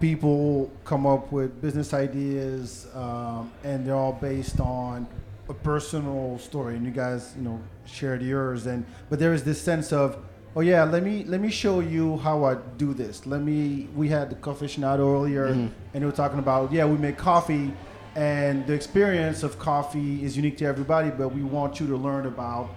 [0.00, 5.06] people come up with business ideas, um, and they're all based on
[5.48, 6.76] a personal story.
[6.76, 10.18] And you guys, you know, shared yours, and but there is this sense of,
[10.56, 13.26] oh yeah, let me let me show you how I do this.
[13.26, 13.88] Let me.
[13.94, 17.72] We had the coffee aficionado earlier, and they were talking about yeah, we make coffee.
[18.16, 22.24] And the experience of coffee is unique to everybody, but we want you to learn
[22.24, 22.70] about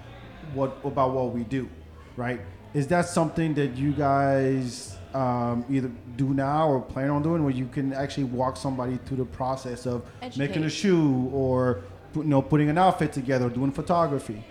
[0.53, 1.69] what about what we do,
[2.17, 2.41] right?
[2.73, 7.53] Is that something that you guys um, either do now or plan on doing, where
[7.53, 12.41] you can actually walk somebody through the process of making a shoe or you know
[12.41, 14.43] putting an outfit together, doing photography?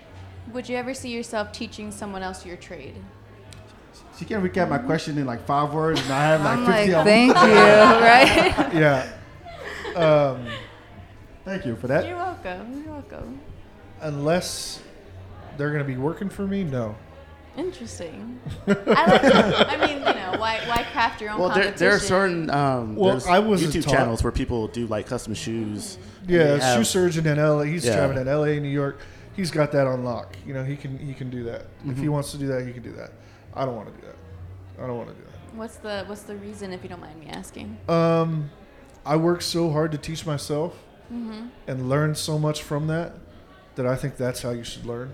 [0.51, 2.95] Would you ever see yourself teaching someone else your trade?
[4.19, 6.91] She can recap my question in like five words, and I have like I'm fifty.
[6.93, 7.33] like, of them.
[7.33, 8.73] thank you, right?
[9.95, 9.95] Yeah.
[9.95, 10.45] Um,
[11.45, 12.05] Thank you for that.
[12.05, 12.83] You're welcome.
[12.83, 13.39] You're welcome.
[14.01, 14.81] unless
[15.57, 16.95] they're going to be working for me, no.
[17.57, 18.39] Interesting.
[18.67, 19.69] I like.
[19.69, 21.85] I mean, you know, why why craft your own Well, there, competition?
[21.87, 25.33] there are certain um, Well, I wasn't YouTube taught- channels where people do like custom
[25.33, 25.97] shoes.
[26.27, 27.63] Yeah, they have- shoe surgeon in LA.
[27.63, 27.95] He's Yeah.
[27.95, 28.99] traveling in LA, New York.
[29.35, 30.35] He's got that on lock.
[30.45, 31.65] You know, he can he can do that.
[31.85, 33.11] If he wants to do that, he can do that.
[33.53, 34.83] I don't want to do that.
[34.83, 35.55] I don't want to do that.
[35.57, 37.77] What's the What's the reason, if you don't mind me asking?
[37.89, 38.49] Um,
[39.05, 40.75] I work so hard to teach myself
[41.09, 43.13] and learn so much from that
[43.75, 45.11] that I think that's how you should learn.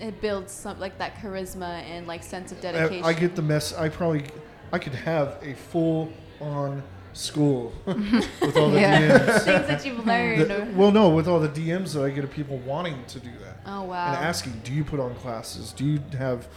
[0.00, 3.04] It builds some like that charisma and like sense of dedication.
[3.04, 3.74] I get the mess.
[3.74, 4.24] I probably
[4.72, 9.18] I could have a full on school with all the Yeah.
[9.18, 9.40] DMs.
[9.44, 10.40] things that you've learned.
[10.50, 13.30] The- well, no, with all the DMs that I get of people wanting to do
[13.44, 13.58] that.
[13.66, 14.06] oh wow.
[14.14, 15.72] and asking, do you put on classes?
[15.72, 16.48] Do you have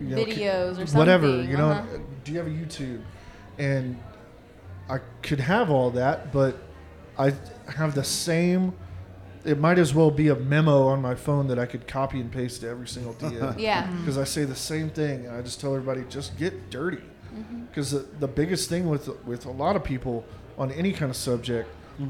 [0.00, 1.42] you know, Videos or whatever?
[1.42, 1.98] You know, uh-huh.
[2.24, 3.02] do you have a YouTube?
[3.58, 3.98] And
[4.88, 6.56] I could have all that, but
[7.18, 7.34] I
[7.76, 8.74] have the same.
[9.44, 12.30] It might as well be a memo on my phone that I could copy and
[12.30, 13.58] paste to every single DM.
[13.58, 13.90] yeah.
[13.98, 17.02] Because I say the same thing, and I just tell everybody just get dirty.
[17.34, 17.64] Mm-hmm.
[17.66, 20.24] Because the, the biggest thing with with a lot of people
[20.58, 21.68] on any kind of subject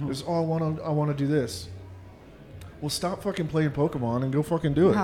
[0.09, 1.69] is, oh, I want to I want to do this.
[2.81, 4.97] Well, stop fucking playing Pokemon and go fucking do it.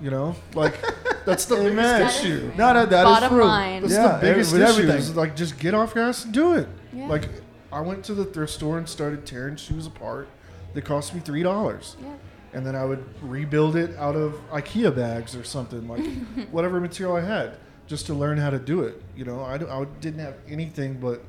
[0.00, 0.04] Huh.
[0.04, 0.74] You know, like
[1.26, 2.00] that's the Amen.
[2.00, 2.50] biggest issue.
[2.56, 3.44] No, no, that is Bottom true.
[3.44, 3.82] line.
[3.82, 4.70] That's Yeah, the biggest with issue.
[4.70, 4.96] everything.
[4.96, 6.68] Is like just get off your ass and do it.
[6.92, 7.06] Yeah.
[7.06, 7.28] Like
[7.72, 10.28] I went to the thrift store and started tearing shoes apart.
[10.74, 11.96] They cost me three dollars.
[12.00, 12.14] Yeah.
[12.52, 16.04] And then I would rebuild it out of IKEA bags or something like
[16.50, 19.00] whatever material I had, just to learn how to do it.
[19.16, 21.22] You know, I, I didn't have anything but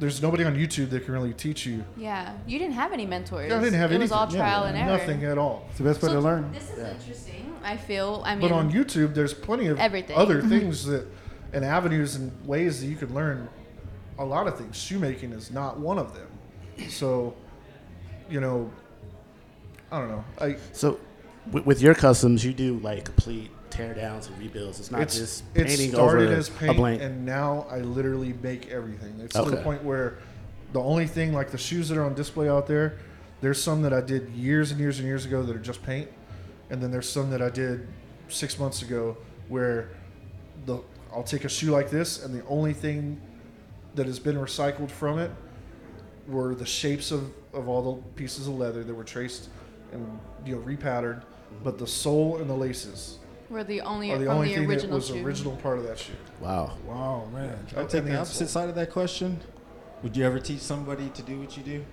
[0.00, 1.84] there's nobody on YouTube that can really teach you.
[1.96, 2.34] Yeah.
[2.46, 3.52] You didn't have any mentors.
[3.52, 4.00] I didn't have it anything.
[4.00, 4.96] was all Yeah, trial and error.
[4.98, 5.66] Nothing at all.
[5.68, 6.50] It's the best way So to learn.
[6.52, 7.54] This is interesting.
[7.62, 8.22] I feel.
[8.24, 10.16] I mean, But on YouTube, there's plenty of Everything.
[10.16, 11.06] other things that,
[11.52, 13.48] and avenues and ways that you can learn
[14.18, 14.76] a lot of things.
[14.76, 16.28] Shoemaking is not one of them.
[16.88, 17.34] So,
[18.30, 18.70] you know,
[19.92, 20.24] I don't know.
[20.40, 20.98] I So,
[21.52, 24.80] with, with your customs, you do like complete tear downs and rebuilds.
[24.80, 27.02] It's not it's just it painting started over as a paint, blank.
[27.02, 29.18] and now I literally make everything.
[29.20, 30.18] It's to the point where
[30.72, 32.98] the only thing like the shoes that are on display out there,
[33.40, 36.08] there's some that I did years and years and years ago that are just paint,
[36.70, 37.86] and then there's some that I did
[38.28, 39.16] six months ago
[39.48, 39.90] where
[40.66, 40.80] the
[41.12, 43.20] I'll take a shoe like this, and the only thing
[43.94, 45.30] that has been recycled from it
[46.28, 49.48] were the shapes of, of all the pieces of leather that were traced
[49.92, 51.22] and you know repatterned,
[51.64, 53.19] but the sole and the laces
[53.50, 55.24] we're the only are the from only the thing that original was shoe.
[55.26, 56.12] original part of that shoe.
[56.40, 56.72] wow.
[56.86, 57.58] Wow, man.
[57.76, 58.48] I'll take the the opposite insole.
[58.48, 59.40] side of that question.
[60.02, 61.84] Would you ever teach somebody to do what you do?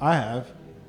[0.00, 0.46] I have.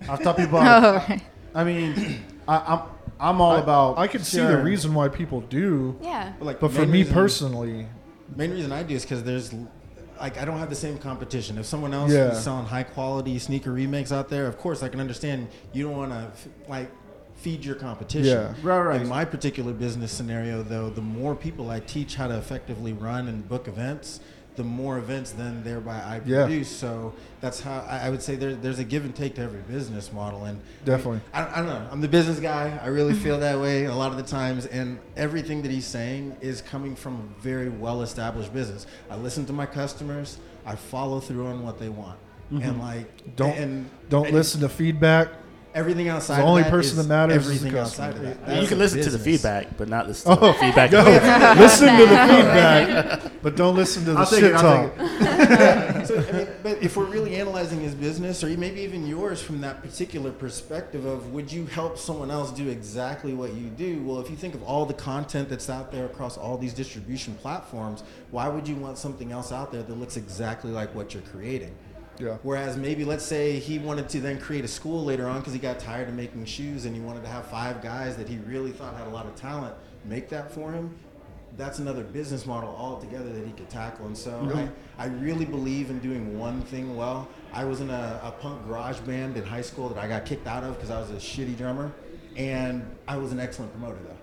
[0.10, 0.60] I've taught people.
[0.62, 1.22] how- Oh, right.
[1.56, 2.82] I mean, I, I'm
[3.20, 3.98] I'm all I, about.
[3.98, 4.66] I can see the sharing.
[4.66, 6.34] reason why people do, Yeah.
[6.40, 7.88] Like, but for main me reason- personally,
[8.36, 9.54] main reason I do is because there's
[10.20, 11.58] like I don't have the same competition.
[11.58, 12.32] If someone else Yeah.
[12.32, 15.98] is selling high quality sneaker remakes out there, of course I can understand you don't
[15.98, 16.32] want to
[16.70, 16.92] like
[17.42, 18.26] feed your competition.
[18.26, 18.54] Yeah.
[18.62, 19.02] Right, right.
[19.02, 23.28] In my particular business scenario, though, the more people I teach how to effectively run
[23.28, 24.20] and book events,
[24.56, 26.44] the more events, then thereby I Yeah.
[26.44, 26.68] produce.
[26.70, 29.62] So that's how I, I would say there, there's a give and take to every
[29.62, 30.44] business model.
[30.44, 31.22] And Definitely.
[31.34, 31.88] I, I don't know.
[31.90, 32.78] I'm the business guy.
[32.84, 34.66] I really feel that way a lot of the times.
[34.66, 38.86] And everything that he's saying is coming from a very well established business.
[39.10, 40.40] I listen to my customers.
[40.66, 42.20] I follow through on what they want.
[42.52, 42.68] Mm-hmm.
[42.68, 45.30] And like Don't and don't and listen to feedback.
[45.80, 46.38] Everything outside.
[46.38, 48.08] The of only that person is that matters Everything customer.
[48.10, 48.62] outside of that.
[48.62, 50.92] you can a listen to the feedback, but not listen to Oh, the feedback.
[50.92, 51.04] Go.
[51.60, 54.98] listen to the feedback, but don't listen to the I'll take shit it, I'll talk.
[54.98, 59.42] take so, I mean, but if we're really analyzing his business, or maybe even yours
[59.42, 64.02] from that particular perspective of would you help someone else do exactly what you do?
[64.04, 67.36] Well, if you think of all the content that's out there across all these distribution
[67.36, 71.24] platforms, why would you want something else out there that looks exactly like what you're
[71.24, 71.74] creating?
[72.20, 72.38] Yeah.
[72.44, 75.60] Whereas maybe let's say he wanted to then create a school later on because he
[75.60, 78.72] got tired of making shoes and he wanted to have five guys that he really
[78.72, 79.74] thought had a lot of talent
[80.06, 80.96] make that for him.
[81.58, 84.06] That's another business model altogether that he could tackle.
[84.06, 87.28] And so I, I really believe in doing one thing well.
[87.54, 90.48] I was in a, a punk garage band in high school that I got kicked
[90.48, 91.92] out of because I was a shitty drummer.
[92.36, 94.16] And I was an excellent promoter though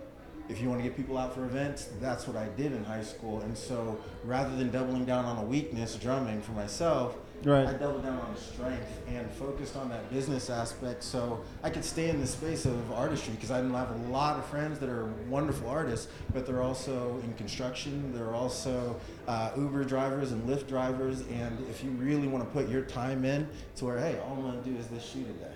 [0.49, 3.03] if you want to get people out for events, that's what I did in high
[3.03, 3.41] school.
[3.41, 7.67] And so rather than doubling down on a weakness, drumming for myself, Right.
[7.67, 12.09] I doubled down on strength and focused on that business aspect so I could stay
[12.09, 15.69] in the space of artistry because I have a lot of friends that are wonderful
[15.69, 18.13] artists, but they're also in construction.
[18.13, 21.21] They're also uh, Uber drivers and Lyft drivers.
[21.21, 24.43] And if you really want to put your time in to where, hey, all I'm
[24.43, 25.55] going to do is this shoe today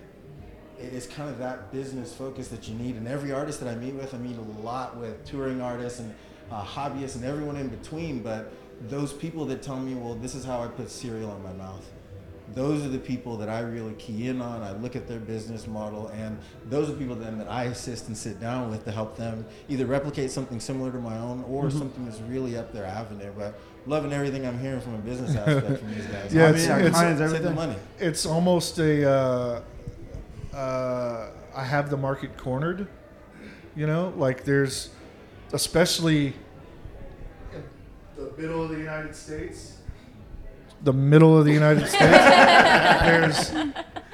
[0.81, 2.97] it is kind of that business focus that you need.
[2.97, 6.15] And every artist that I meet with, I meet a lot with touring artists and
[6.51, 8.23] uh, hobbyists and everyone in between.
[8.23, 8.53] But
[8.89, 11.85] those people that tell me, well, this is how I put cereal in my mouth.
[12.53, 14.63] Those are the people that I really key in on.
[14.63, 16.37] I look at their business model, and
[16.69, 19.87] those are people then that I assist and sit down with to help them either
[19.87, 23.31] replicate something similar to my own or something that's really up their avenue.
[23.39, 23.55] But
[23.87, 26.35] loving everything I'm hearing from a business aspect from these guys.
[26.35, 27.55] Yeah, I it's- mean, it's- the everything.
[27.55, 27.77] money.
[28.01, 29.09] It's almost a.
[29.09, 29.63] Uh,
[30.53, 32.89] uh, I have the market cornered.
[33.77, 34.91] You know, like there's,
[35.53, 36.35] especially the
[38.41, 39.77] middle of the United States.
[40.83, 43.51] The middle of the United States.
[43.51, 43.53] there's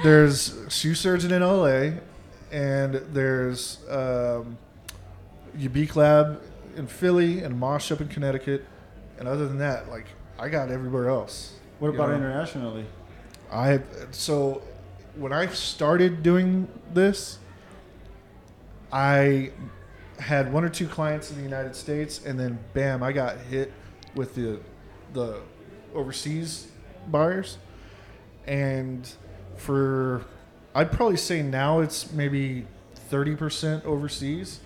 [0.02, 1.92] there's shoe surgeon in LA,
[2.50, 4.58] and there's um,
[5.56, 6.42] Ubique Lab
[6.76, 8.64] in Philly and Mosh up in Connecticut,
[9.18, 10.06] and other than that, like
[10.38, 11.54] I got everywhere else.
[11.78, 12.16] What about know?
[12.16, 12.86] internationally?
[13.50, 14.62] I so
[15.14, 17.38] when I started doing this,
[18.92, 19.52] I
[20.18, 23.72] had one or two clients in the United States, and then bam, I got hit
[24.16, 24.58] with the
[25.12, 25.40] the
[25.94, 26.68] overseas
[27.08, 27.58] buyers,
[28.46, 29.08] and
[29.56, 30.24] for
[30.74, 32.66] I'd probably say now it's maybe
[33.08, 34.60] thirty percent overseas,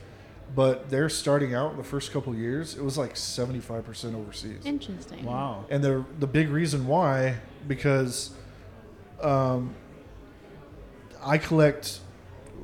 [0.55, 2.75] but they're starting out in the first couple years.
[2.75, 4.65] It was like seventy five percent overseas.
[4.65, 5.25] Interesting.
[5.25, 5.67] Wow.
[5.69, 7.37] And the the big reason why
[7.69, 8.31] because
[9.21, 9.75] um,
[11.23, 12.01] I collect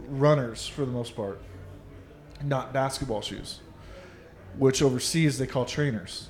[0.09, 1.41] runners for the most part,
[2.43, 3.61] not basketball shoes,
[4.57, 6.29] which overseas they call trainers.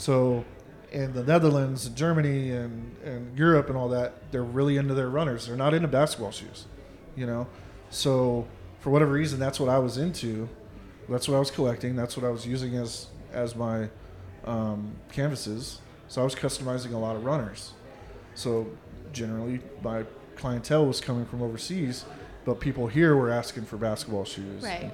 [0.00, 0.46] So
[0.92, 5.10] in the Netherlands, and Germany, and, and Europe and all that, they're really into their
[5.10, 5.46] runners.
[5.46, 6.64] They're not into basketball shoes,
[7.16, 7.46] you know.
[7.90, 10.48] So for whatever reason, that's what I was into.
[11.06, 11.96] That's what I was collecting.
[11.96, 13.90] That's what I was using as as my
[14.46, 15.82] um, canvases.
[16.08, 17.74] So I was customizing a lot of runners.
[18.34, 18.68] So
[19.12, 22.06] generally, my clientele was coming from overseas,
[22.46, 24.62] but people here were asking for basketball shoes.
[24.62, 24.90] Right.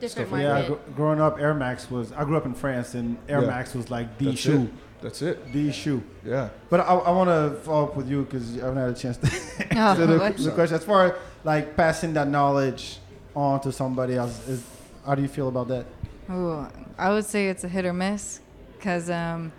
[0.00, 0.86] Different Stuff like Yeah, market.
[0.86, 2.12] gr- growing up, Air Max was.
[2.12, 3.46] I grew up in France, and Air Yeah.
[3.48, 4.70] Max was like the That's shoe, it.
[5.02, 5.52] That's it.
[5.52, 6.02] the shoe.
[6.24, 6.48] Yeah.
[6.68, 9.16] But I, I want to follow up with you because I haven't had a chance
[9.18, 9.26] to
[9.76, 10.76] Oh, answer the, the question.
[10.76, 11.12] As far as
[11.44, 12.98] like passing that knowledge
[13.34, 14.64] on to somebody else, is,
[15.06, 15.86] how do you feel about that?
[16.30, 16.66] Ooh,
[16.98, 18.40] I would say it's a hit or miss,
[18.76, 19.52] because um,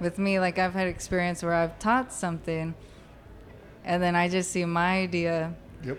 [0.00, 2.74] with me, like I've had experience where I've taught something,
[3.84, 5.98] and then I just see my idea Yep.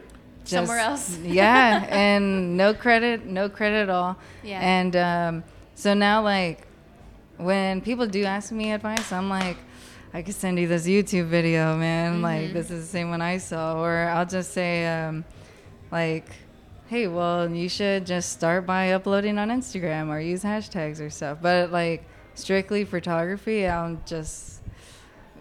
[0.49, 1.17] Just- Somewhere else.
[1.23, 4.17] yeah, and no credit, no credit at all.
[4.43, 4.59] Yeah.
[4.61, 5.43] And um,
[5.75, 6.67] so now, like,
[7.37, 9.57] when people do ask me advice, I'm like,
[10.13, 12.21] I could send you this YouTube video, man.
[12.21, 13.79] Like, this is the same one I saw.
[13.79, 15.23] Or I'll just say, um,
[15.91, 16.25] like,
[16.87, 21.37] hey, well, you should just start by uploading on Instagram or use hashtags or stuff.
[21.41, 24.58] But, like, strictly photography, I'm just,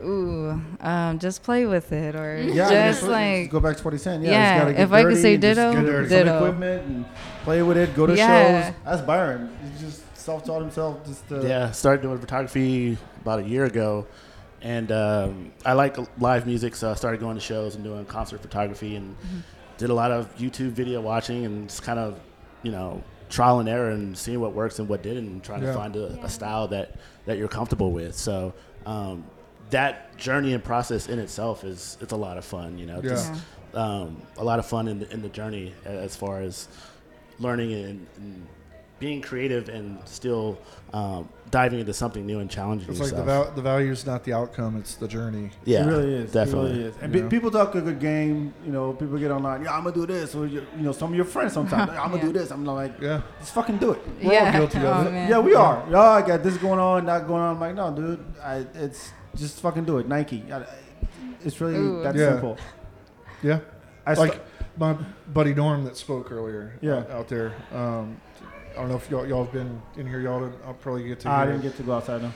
[0.03, 2.15] ooh, um, just play with it.
[2.15, 4.23] Or Yeah, just let's- like, go back to what he's saying.
[4.23, 6.37] Yeah, Yeah, gotta get if I could say ditto, get some ditto.
[6.37, 7.05] equipment and
[7.45, 7.95] play with it.
[7.95, 8.67] Go to Yeah.
[8.69, 8.75] shows.
[8.85, 9.51] That's Byron.
[9.63, 11.05] He just self-taught himself.
[11.07, 14.07] Just uh, Yeah, started doing photography about a year ago,
[14.63, 18.41] and um, I like live music, so I started going to shows and doing concert
[18.43, 19.17] photography, and
[19.79, 22.19] did a lot of YouTube video watching and just kind of,
[22.63, 25.69] you know, trial and error and seeing what works and what didn't, and trying Yeah.
[25.73, 26.93] to find a, a style that
[27.27, 28.15] that you're comfortable with.
[28.15, 28.53] So.
[28.87, 29.25] um,
[29.71, 32.79] that journey and process in itself is it's a lot of fun.
[32.79, 33.11] You know, Yeah.
[33.11, 33.33] just
[33.75, 36.69] um, a lot of fun in the, in the journey as far as
[37.39, 38.47] learning and, and
[38.99, 40.59] being creative and still
[40.93, 44.25] um, diving into something new and challenging It's like the val- the value is not
[44.25, 45.51] the outcome; it's the journey.
[45.65, 46.33] yeah, it really is.
[46.33, 46.71] definitely.
[46.71, 46.95] It really is.
[47.03, 48.53] And You pe- people talk a good game.
[48.65, 49.63] You know, people get online.
[49.63, 51.91] Yeah, I'm gonna do this, or you you know, some of your friends sometimes.
[51.91, 52.23] I'm gonna Yeah.
[52.25, 52.51] do this.
[52.51, 54.01] I'm like, Yeah, just fucking do it.
[54.21, 54.53] We're all yeah.
[54.59, 55.13] guilty of oh, it.
[55.13, 55.31] Man.
[55.31, 55.87] Yeah, we are.
[55.89, 57.55] Yeah, I got this going on, that going on.
[57.55, 60.09] I'm like, no, dude, I, it's just fucking do it.
[60.09, 60.45] Nike.
[61.45, 62.03] It's really Ooh.
[62.03, 62.31] that Yeah.
[62.33, 62.59] simple.
[63.43, 63.61] yeah.
[64.07, 64.41] I like
[64.77, 64.95] my
[65.33, 66.75] buddy Norm that spoke earlier.
[66.81, 66.99] Yeah.
[66.99, 67.53] out, out there.
[67.73, 68.21] Um,
[68.73, 70.21] I don't know if y'all, y'all have been in here.
[70.21, 71.31] Y'all, didn't, I'll probably get to.
[71.31, 72.33] I hear didn't get to go outside now.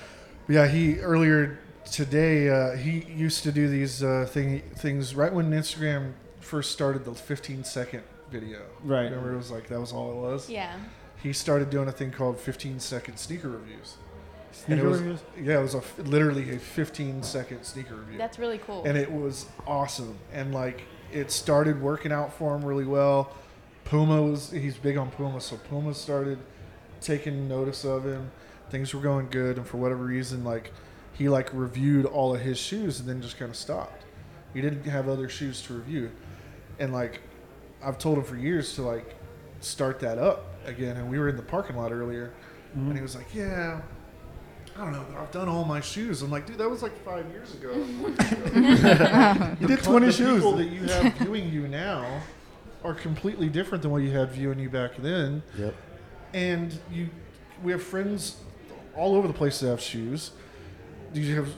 [0.48, 1.58] Yeah, he earlier
[1.90, 2.48] today.
[2.48, 7.14] Uh, he used to do these uh, thing things right when Instagram first started the
[7.14, 8.60] 15 second video.
[8.82, 9.04] Right.
[9.04, 10.50] Remember, it was like that was all it was.
[10.50, 10.76] Yeah.
[11.22, 13.96] He started doing a thing called 15 second sneaker reviews.
[14.52, 15.20] And Sneaker it was, reviews?
[15.40, 18.18] Yeah, it was a f literally a 15 second sneaker review.
[18.18, 18.84] That's really cool.
[18.84, 20.18] and it was awesome.
[20.32, 23.32] And like it started working out for him really well.
[23.84, 26.38] Puma was he's big on Puma, so Puma started
[27.00, 28.30] taking notice of him.
[28.70, 30.72] Things were going good, and for whatever reason, like
[31.12, 34.04] he like reviewed all of his shoes and then just kind of stopped.
[34.54, 36.10] He didn't have other shoes to review,
[36.78, 37.22] and like
[37.82, 39.16] I've told him for years to like
[39.60, 40.96] start that up again.
[40.96, 42.32] And we were in the parking lot earlier,
[42.74, 43.02] and he mm-hmm.
[43.02, 43.80] was like, "Yeah."
[44.76, 45.04] I don't know.
[45.18, 46.22] I've done all my shoes.
[46.22, 47.72] I'm like, dude, that was like five years ago.
[49.60, 50.34] You did 20 the shoes.
[50.36, 52.20] People that you have viewing you now
[52.84, 55.42] are completely different than what you had viewing you back then.
[55.58, 55.74] Yep.
[56.34, 57.08] And you,
[57.62, 58.38] we have friends
[58.96, 60.32] all over the place that have shoes.
[61.12, 61.48] You have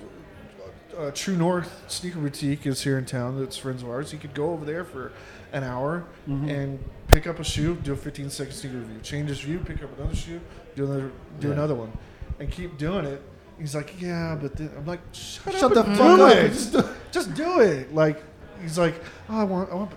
[0.98, 3.38] uh, True North Sneaker Boutique is here in town.
[3.38, 4.12] That's friends of ours.
[4.12, 5.12] You could go over there for
[5.52, 6.48] an hour Mm-hmm.
[6.48, 9.82] and pick up a shoe, do a 15 second sneaker review, change his view, pick
[9.84, 10.40] up another shoe,
[10.74, 11.52] do another, do Yeah.
[11.54, 11.92] another one,
[12.38, 13.22] and keep doing it.
[13.58, 16.36] He's like, yeah, but then I'm like, shut, Shut up the and fuck do up.
[16.36, 16.48] it.
[16.48, 17.94] Just do, just do it.
[17.94, 18.22] Like
[18.60, 18.94] he's like,
[19.28, 19.90] oh, I want, I want.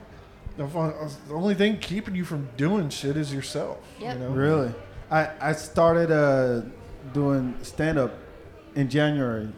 [0.57, 0.93] The fun-
[1.27, 3.77] the only thing keeping you from doing shit is yourself.
[3.99, 4.13] Yep.
[4.13, 4.29] You know?
[4.31, 4.73] Really?
[5.11, 6.61] I, I started uh,
[7.13, 8.13] doing stand up
[8.75, 9.49] in January.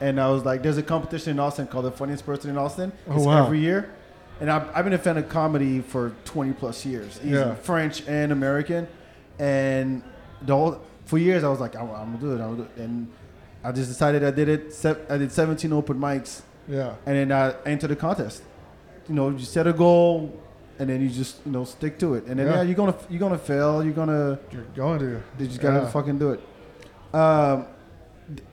[0.00, 2.92] And I was like, there's a competition in Austin called the Funniest Person in Austin.
[3.08, 3.44] Oh, wow.
[3.46, 3.94] every year.
[4.40, 7.20] And I've, I've been a fan of comedy for 20 plus years.
[7.22, 7.54] Yeah.
[7.54, 8.88] French and American.
[9.38, 10.02] And
[10.42, 12.34] the whole, for years, I was like, I'm, I'm going to do it.
[12.34, 12.84] I'm gonna do it.
[12.84, 13.08] And
[13.64, 14.72] I just decided I did it.
[14.72, 16.42] Se- I did 17 open mics.
[16.68, 16.94] Yeah.
[17.06, 18.42] And then I entered the contest.
[19.08, 20.38] You know, you set a goal.
[20.78, 22.54] And then you just you know stick to it, and then Yeah.
[22.56, 25.22] yeah, you're gonna you're gonna fail, you're gonna You're going to.
[25.38, 25.90] you just gotta Yeah.
[25.90, 26.40] fucking do it.
[27.14, 27.66] Um,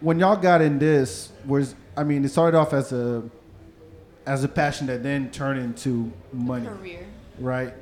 [0.01, 3.23] when y'all got in this, was I mean, it started off as a
[4.27, 7.07] as a passion that then turned into money, Career.
[7.39, 7.73] right?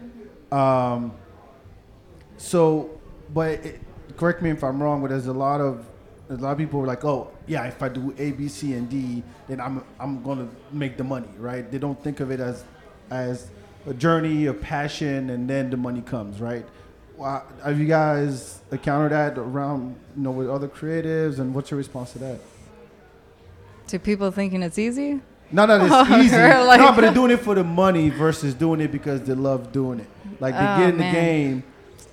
[0.51, 1.11] Um,
[2.37, 2.91] so,
[3.33, 3.81] but it,
[4.17, 5.85] correct me if I'm wrong, but there's a lot of
[6.27, 8.73] there's a lot of people are like, oh yeah, if I do A, B, C,
[8.73, 11.69] and D, then I'm I'm gonna make the money, right?
[11.71, 12.63] They don't think of it as
[13.09, 13.47] as
[13.85, 16.65] a journey, a passion, and then the money comes, right?
[17.15, 21.77] Wha- Have you guys encountered that around, you know, with other creatives, and what's your
[21.77, 22.39] response to that?
[23.87, 25.21] To people thinking it's easy?
[25.51, 28.53] Not that Oh, it's easy, like- no, but they're doing it for the money versus
[28.53, 30.07] doing it because they love doing it.
[30.41, 31.13] Like they Oh, get in oh, man.
[31.13, 31.63] the game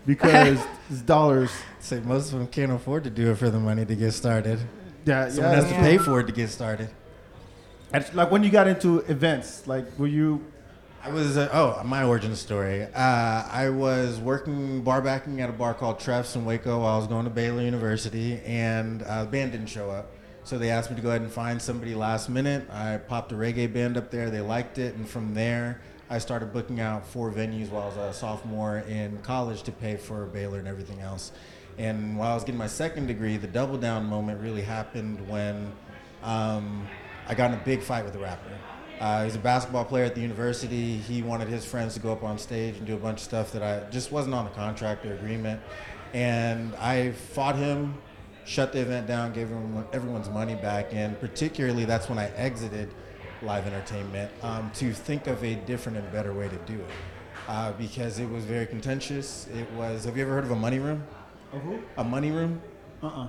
[0.07, 1.51] because it's dollars.
[1.81, 4.61] Say most of them can't afford to do it for the money to get started.
[5.05, 5.61] Yeah, Someone yeah.
[5.61, 6.88] has to pay for it to get started.
[7.93, 10.45] And, Like when you got into events, like were you?
[11.03, 12.85] I was uh, oh my origin story.
[12.85, 16.97] Uh, I was working bar backing at a bar called Treff's in Waco while I
[16.97, 20.11] was going to Baylor University, and uh, the band didn't show up.
[20.45, 22.69] So they asked me to go ahead and find somebody last minute.
[22.71, 24.31] I popped a reggae band up there.
[24.31, 25.81] They liked it, and from there
[26.14, 29.96] I started booking out four venues while I was a sophomore in college to pay
[29.96, 31.33] for Baylor and everything else.
[31.77, 35.72] And while I was getting my second degree, the double down moment really happened when
[36.22, 36.87] um,
[37.27, 38.57] I got in a big fight with a rapper.
[39.00, 40.98] Uh, he was a basketball player at the university.
[40.98, 43.50] He wanted his friends to go up on stage and do a bunch of stuff
[43.50, 45.61] that I just wasn't on the contract or agreement.
[46.12, 48.00] And I fought him,
[48.44, 52.95] shut the event down, gave everyone, everyone's money back, and particularly that's when I exited
[53.45, 56.90] live entertainment um, to think of a different and better way to do it.
[57.47, 59.47] Uh, because it was very contentious.
[59.55, 60.05] It was.
[60.05, 61.05] Have you ever heard of a money room?
[61.53, 61.78] A who?
[61.99, 62.61] A money room?
[63.03, 63.28] Uh-uh.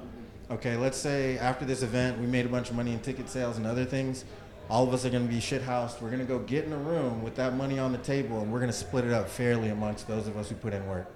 [0.52, 3.58] Okay, let's say after this event, we made a bunch of money in ticket sales
[3.58, 4.24] and other things.
[4.70, 6.02] All of us are going to be shithoused.
[6.02, 8.52] We're going to go get in a room with that money on the table, and
[8.52, 11.12] we're going to split it up fairly amongst those of us who put in work.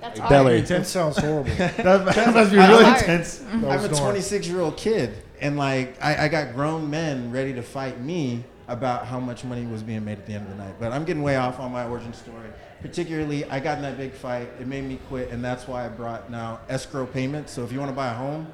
[0.00, 0.60] That's Belly.
[0.60, 1.50] That sounds horrible.
[1.56, 1.76] That,
[2.14, 3.42] that must be really intense.
[3.50, 7.62] I'm a 26 year old kid, and like I, I got grown men ready to
[7.62, 10.74] fight me about how much money was being made at the end of the night.
[10.78, 12.48] But I'm getting way off on my origin story.
[12.82, 14.48] Particularly, I got in that big fight.
[14.60, 17.52] It made me quit, and that's why I brought now escrow payments.
[17.52, 18.46] So if you want to buy a home,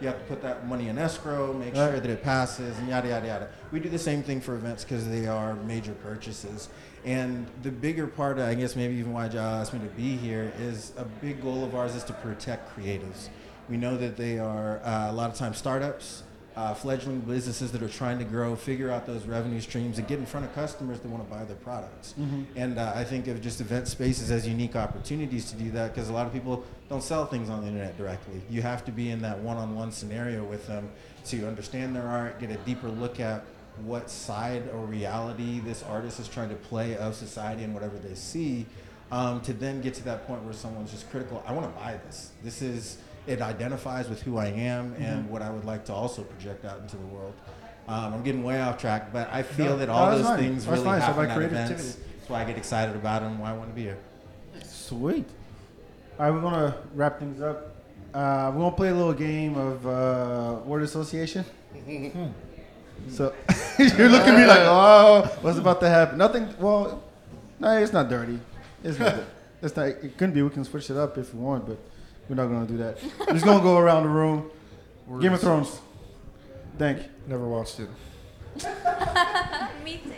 [0.00, 1.90] You have to put that money in escrow, make Right.
[1.90, 3.48] sure that it passes, and yada yada yada.
[3.70, 6.68] We do the same thing for events because they are major purchases.
[7.04, 10.52] And the bigger part, I guess, maybe even why Jai asked me to be here,
[10.58, 13.28] is a big goal of ours is to protect creatives.
[13.70, 16.24] We know that they are uh, a lot of times startups,
[16.54, 20.18] uh, fledgling businesses that are trying to grow, figure out those revenue streams, and get
[20.18, 22.14] in front of customers that want to buy their products.
[22.56, 26.08] And uh, I think of just event spaces as unique opportunities to do that because
[26.08, 28.42] a lot of people don't sell things on the internet directly.
[28.50, 30.90] You have to be in that one-on-one scenario with them
[31.26, 33.44] to understand their art, get a deeper look at
[33.84, 38.14] what side or reality this artist is trying to play of society and whatever they
[38.14, 38.66] see,
[39.10, 41.42] um, to then get to that point where someone's just critical.
[41.46, 42.32] I want to buy this.
[42.44, 46.22] This is it identifies with who I am and what I would like to also
[46.22, 47.34] project out into the world.
[47.88, 50.38] Um, I'm getting way off track, but I feel No, that all those fine.
[50.38, 51.00] things That's really fine.
[51.00, 51.94] So happen by at events.
[51.94, 53.38] That's why I get excited about them.
[53.38, 53.98] Why I want to be here.
[54.64, 55.26] Sweet.
[56.18, 57.74] All right, we're gonna wrap things up.
[58.14, 61.44] Uh, we're gonna play a little game of uh, word association.
[63.08, 63.34] so
[63.78, 66.18] you're looking at me like, oh, what's about to happen?
[66.18, 66.54] Nothing.
[66.60, 67.02] Well,
[67.58, 68.38] no, it's not dirty.
[68.84, 69.16] It's not.
[69.62, 69.86] it's not.
[69.88, 70.42] It couldn't be.
[70.42, 71.78] We can switch it up if we want, but
[72.28, 72.98] we're not gonna do that.
[73.20, 74.50] We're just gonna go around the room.
[75.20, 75.80] Game of Thrones.
[76.78, 77.02] Thank.
[77.26, 77.88] Never watched it.
[79.84, 80.10] Me too.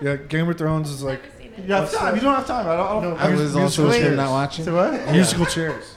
[0.00, 1.22] Yeah, Game of Thrones is like
[1.66, 2.14] You have time.
[2.14, 2.66] You don't have time.
[2.66, 2.86] I don't.
[2.86, 4.16] I don't No, I was also musical assumed chairs.
[4.16, 4.64] not watching.
[4.64, 5.12] so what?
[5.12, 5.94] musical chairs.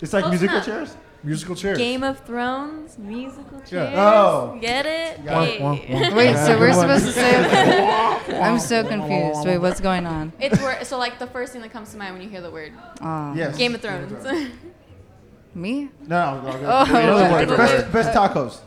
[0.00, 0.66] It's like Close musical enough.
[0.66, 0.96] chairs.
[1.26, 1.76] Musical chairs.
[1.76, 3.92] Game of Thrones, musical chairs.
[3.92, 4.00] Yeah.
[4.00, 4.58] Oh.
[4.60, 5.20] Get it?
[5.24, 5.44] Yeah.
[5.44, 5.60] Hey.
[5.60, 5.78] Wah, wah,
[6.10, 6.14] wah.
[6.16, 8.40] Wait, Yeah, so we're supposed to say?
[8.40, 9.44] I'm so confused.
[9.44, 10.32] Wait, what's going on?
[10.38, 12.50] It's where so like the first thing that comes to mind when you hear the
[12.52, 13.56] word Oh, Yes.
[13.58, 14.24] Game of Thrones.
[15.54, 15.88] me?
[16.06, 16.94] No, I'll go- I'll go.
[16.94, 17.34] Oh.
[17.34, 18.60] Wait, best, best tacos.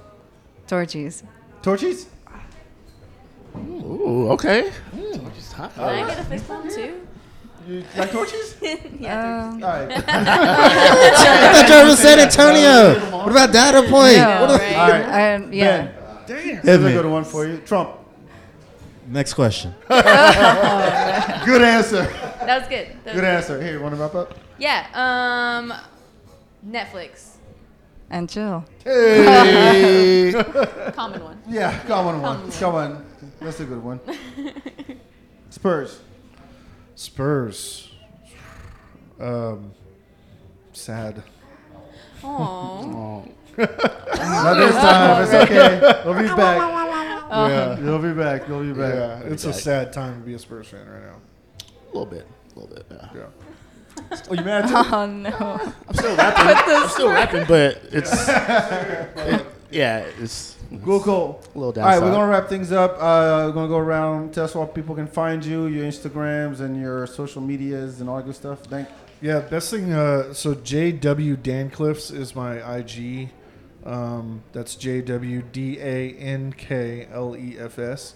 [0.68, 1.24] Torchy's.
[1.62, 2.07] Torchy's?
[3.55, 4.70] Ooh, okay.
[4.93, 7.07] Can I get a fist bump too?
[7.70, 8.55] You like Torchy's?
[8.99, 9.49] yeah.
[9.49, 9.91] Um, All right.
[9.91, 12.99] I thought you were San Antonio.
[13.15, 14.17] What about data point?
[14.17, 14.76] no, All right.
[14.76, 15.91] I, yeah.
[16.28, 16.93] Ben, Hit here's a me.
[16.93, 17.57] good one for you.
[17.59, 17.91] Trump.
[19.07, 19.74] Next question.
[19.88, 20.01] Good
[21.63, 22.03] answer.
[22.03, 22.88] That was good.
[23.03, 23.61] That was Good answer.
[23.61, 24.38] Here, you want to wrap up?
[24.59, 24.86] Yeah.
[24.93, 25.74] Um,
[26.67, 27.38] Netflix.
[28.11, 28.65] And chill.
[28.84, 30.32] Hey.
[30.93, 31.41] Common one.
[31.47, 32.51] yeah, come on, one.
[32.51, 33.05] Come Come.
[33.39, 33.99] That's a good one.
[35.49, 36.01] Spurs.
[37.00, 37.89] Spurs.
[39.22, 39.72] Um,
[40.74, 41.24] sad.
[42.24, 43.24] Not
[43.56, 45.24] this time.
[45.24, 45.80] It's okay.
[46.04, 46.60] They'll be back.
[47.32, 47.78] Yeah.
[47.80, 48.47] They'll be back.
[48.47, 48.95] They'll be back.
[48.95, 49.60] Yeah, it's a back.
[49.60, 51.16] sad time to be a Spurs fan right now.
[51.62, 52.86] a little bit, a little bit.
[52.91, 53.08] Yeah.
[53.16, 54.18] Yeah.
[54.30, 54.74] Oh, you mad too?
[54.76, 55.74] Oh no.
[55.88, 56.74] I'm still rapping.
[56.76, 61.41] I'm still rapping, but it's it- yeah, it's Cool, cool.
[61.55, 62.93] a little All right, we're gonna wrap things up.
[62.93, 66.80] Uh, we're gonna go around, tell us where people can find you, your Instagrams and
[66.80, 68.59] your social medias and all that good stuff.
[68.65, 68.88] Thank.
[69.22, 69.91] Yeah, best thing.
[69.91, 73.30] Uh, so JW Danklefs is my IG.
[73.86, 78.13] Um, that's J W D A N K L E F S.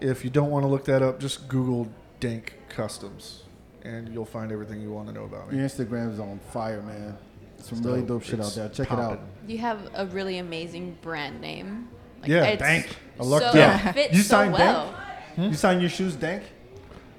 [0.00, 1.88] If you don't want to look that up, just Google
[2.18, 3.44] Dank Customs,
[3.82, 5.58] and you'll find everything you want to know about me.
[5.58, 7.16] Your Instagram is on fire, man.
[7.58, 8.08] Some It's really dope.
[8.08, 8.68] dope shit out there.
[8.70, 9.20] Check it out.
[9.46, 11.88] You have a really amazing brand name.
[12.22, 12.86] Like, Yeah, it's Dank.
[13.20, 13.94] I lucked so out.
[13.94, 14.94] Fits You so signed well.
[15.36, 16.42] You sign your shoes, Dank,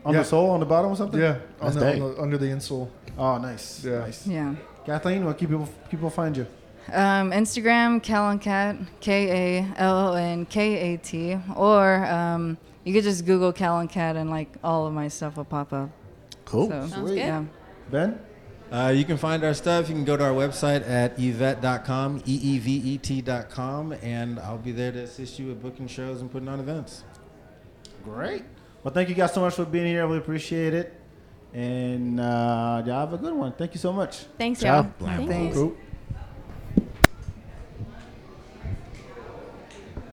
[0.06, 0.20] on Yeah.
[0.20, 1.20] the sole, on the bottom, or something.
[1.20, 2.90] Yeah, on the, on the, under the insole.
[3.18, 3.84] Oh, nice.
[3.84, 4.00] Yeah.
[4.00, 4.26] Nice.
[4.28, 4.56] Yeah.
[4.86, 6.46] Kathleen, where can people people find you?
[6.92, 12.94] Um, Instagram, Kalon Kat, K A L O N K A T, or um, you
[12.94, 15.90] could just Google Kalon Kat and like all of my stuff will pop up.
[16.46, 16.68] cool.
[16.70, 17.18] So, Sounds good.
[17.18, 17.44] yeah.
[17.90, 18.20] Ben.
[18.74, 19.88] Uh, you can find our stuff.
[19.88, 24.58] You can go to our website at eevet.com, E E V E T.com, and I'll
[24.58, 27.04] be there to assist you with booking shows and putting on events.
[28.04, 28.44] Great.
[28.84, 30.02] Well, thank you guys so much for being here.
[30.02, 31.00] I really appreciate it.
[31.54, 33.54] And uh, y'all have a good one.
[33.54, 34.26] Thank you so much.
[34.40, 34.82] Thanks, Ciao.
[34.82, 34.92] y'all.
[35.00, 35.28] Thank you.
[35.28, 35.56] Thanks.
[35.56, 35.78] Cool.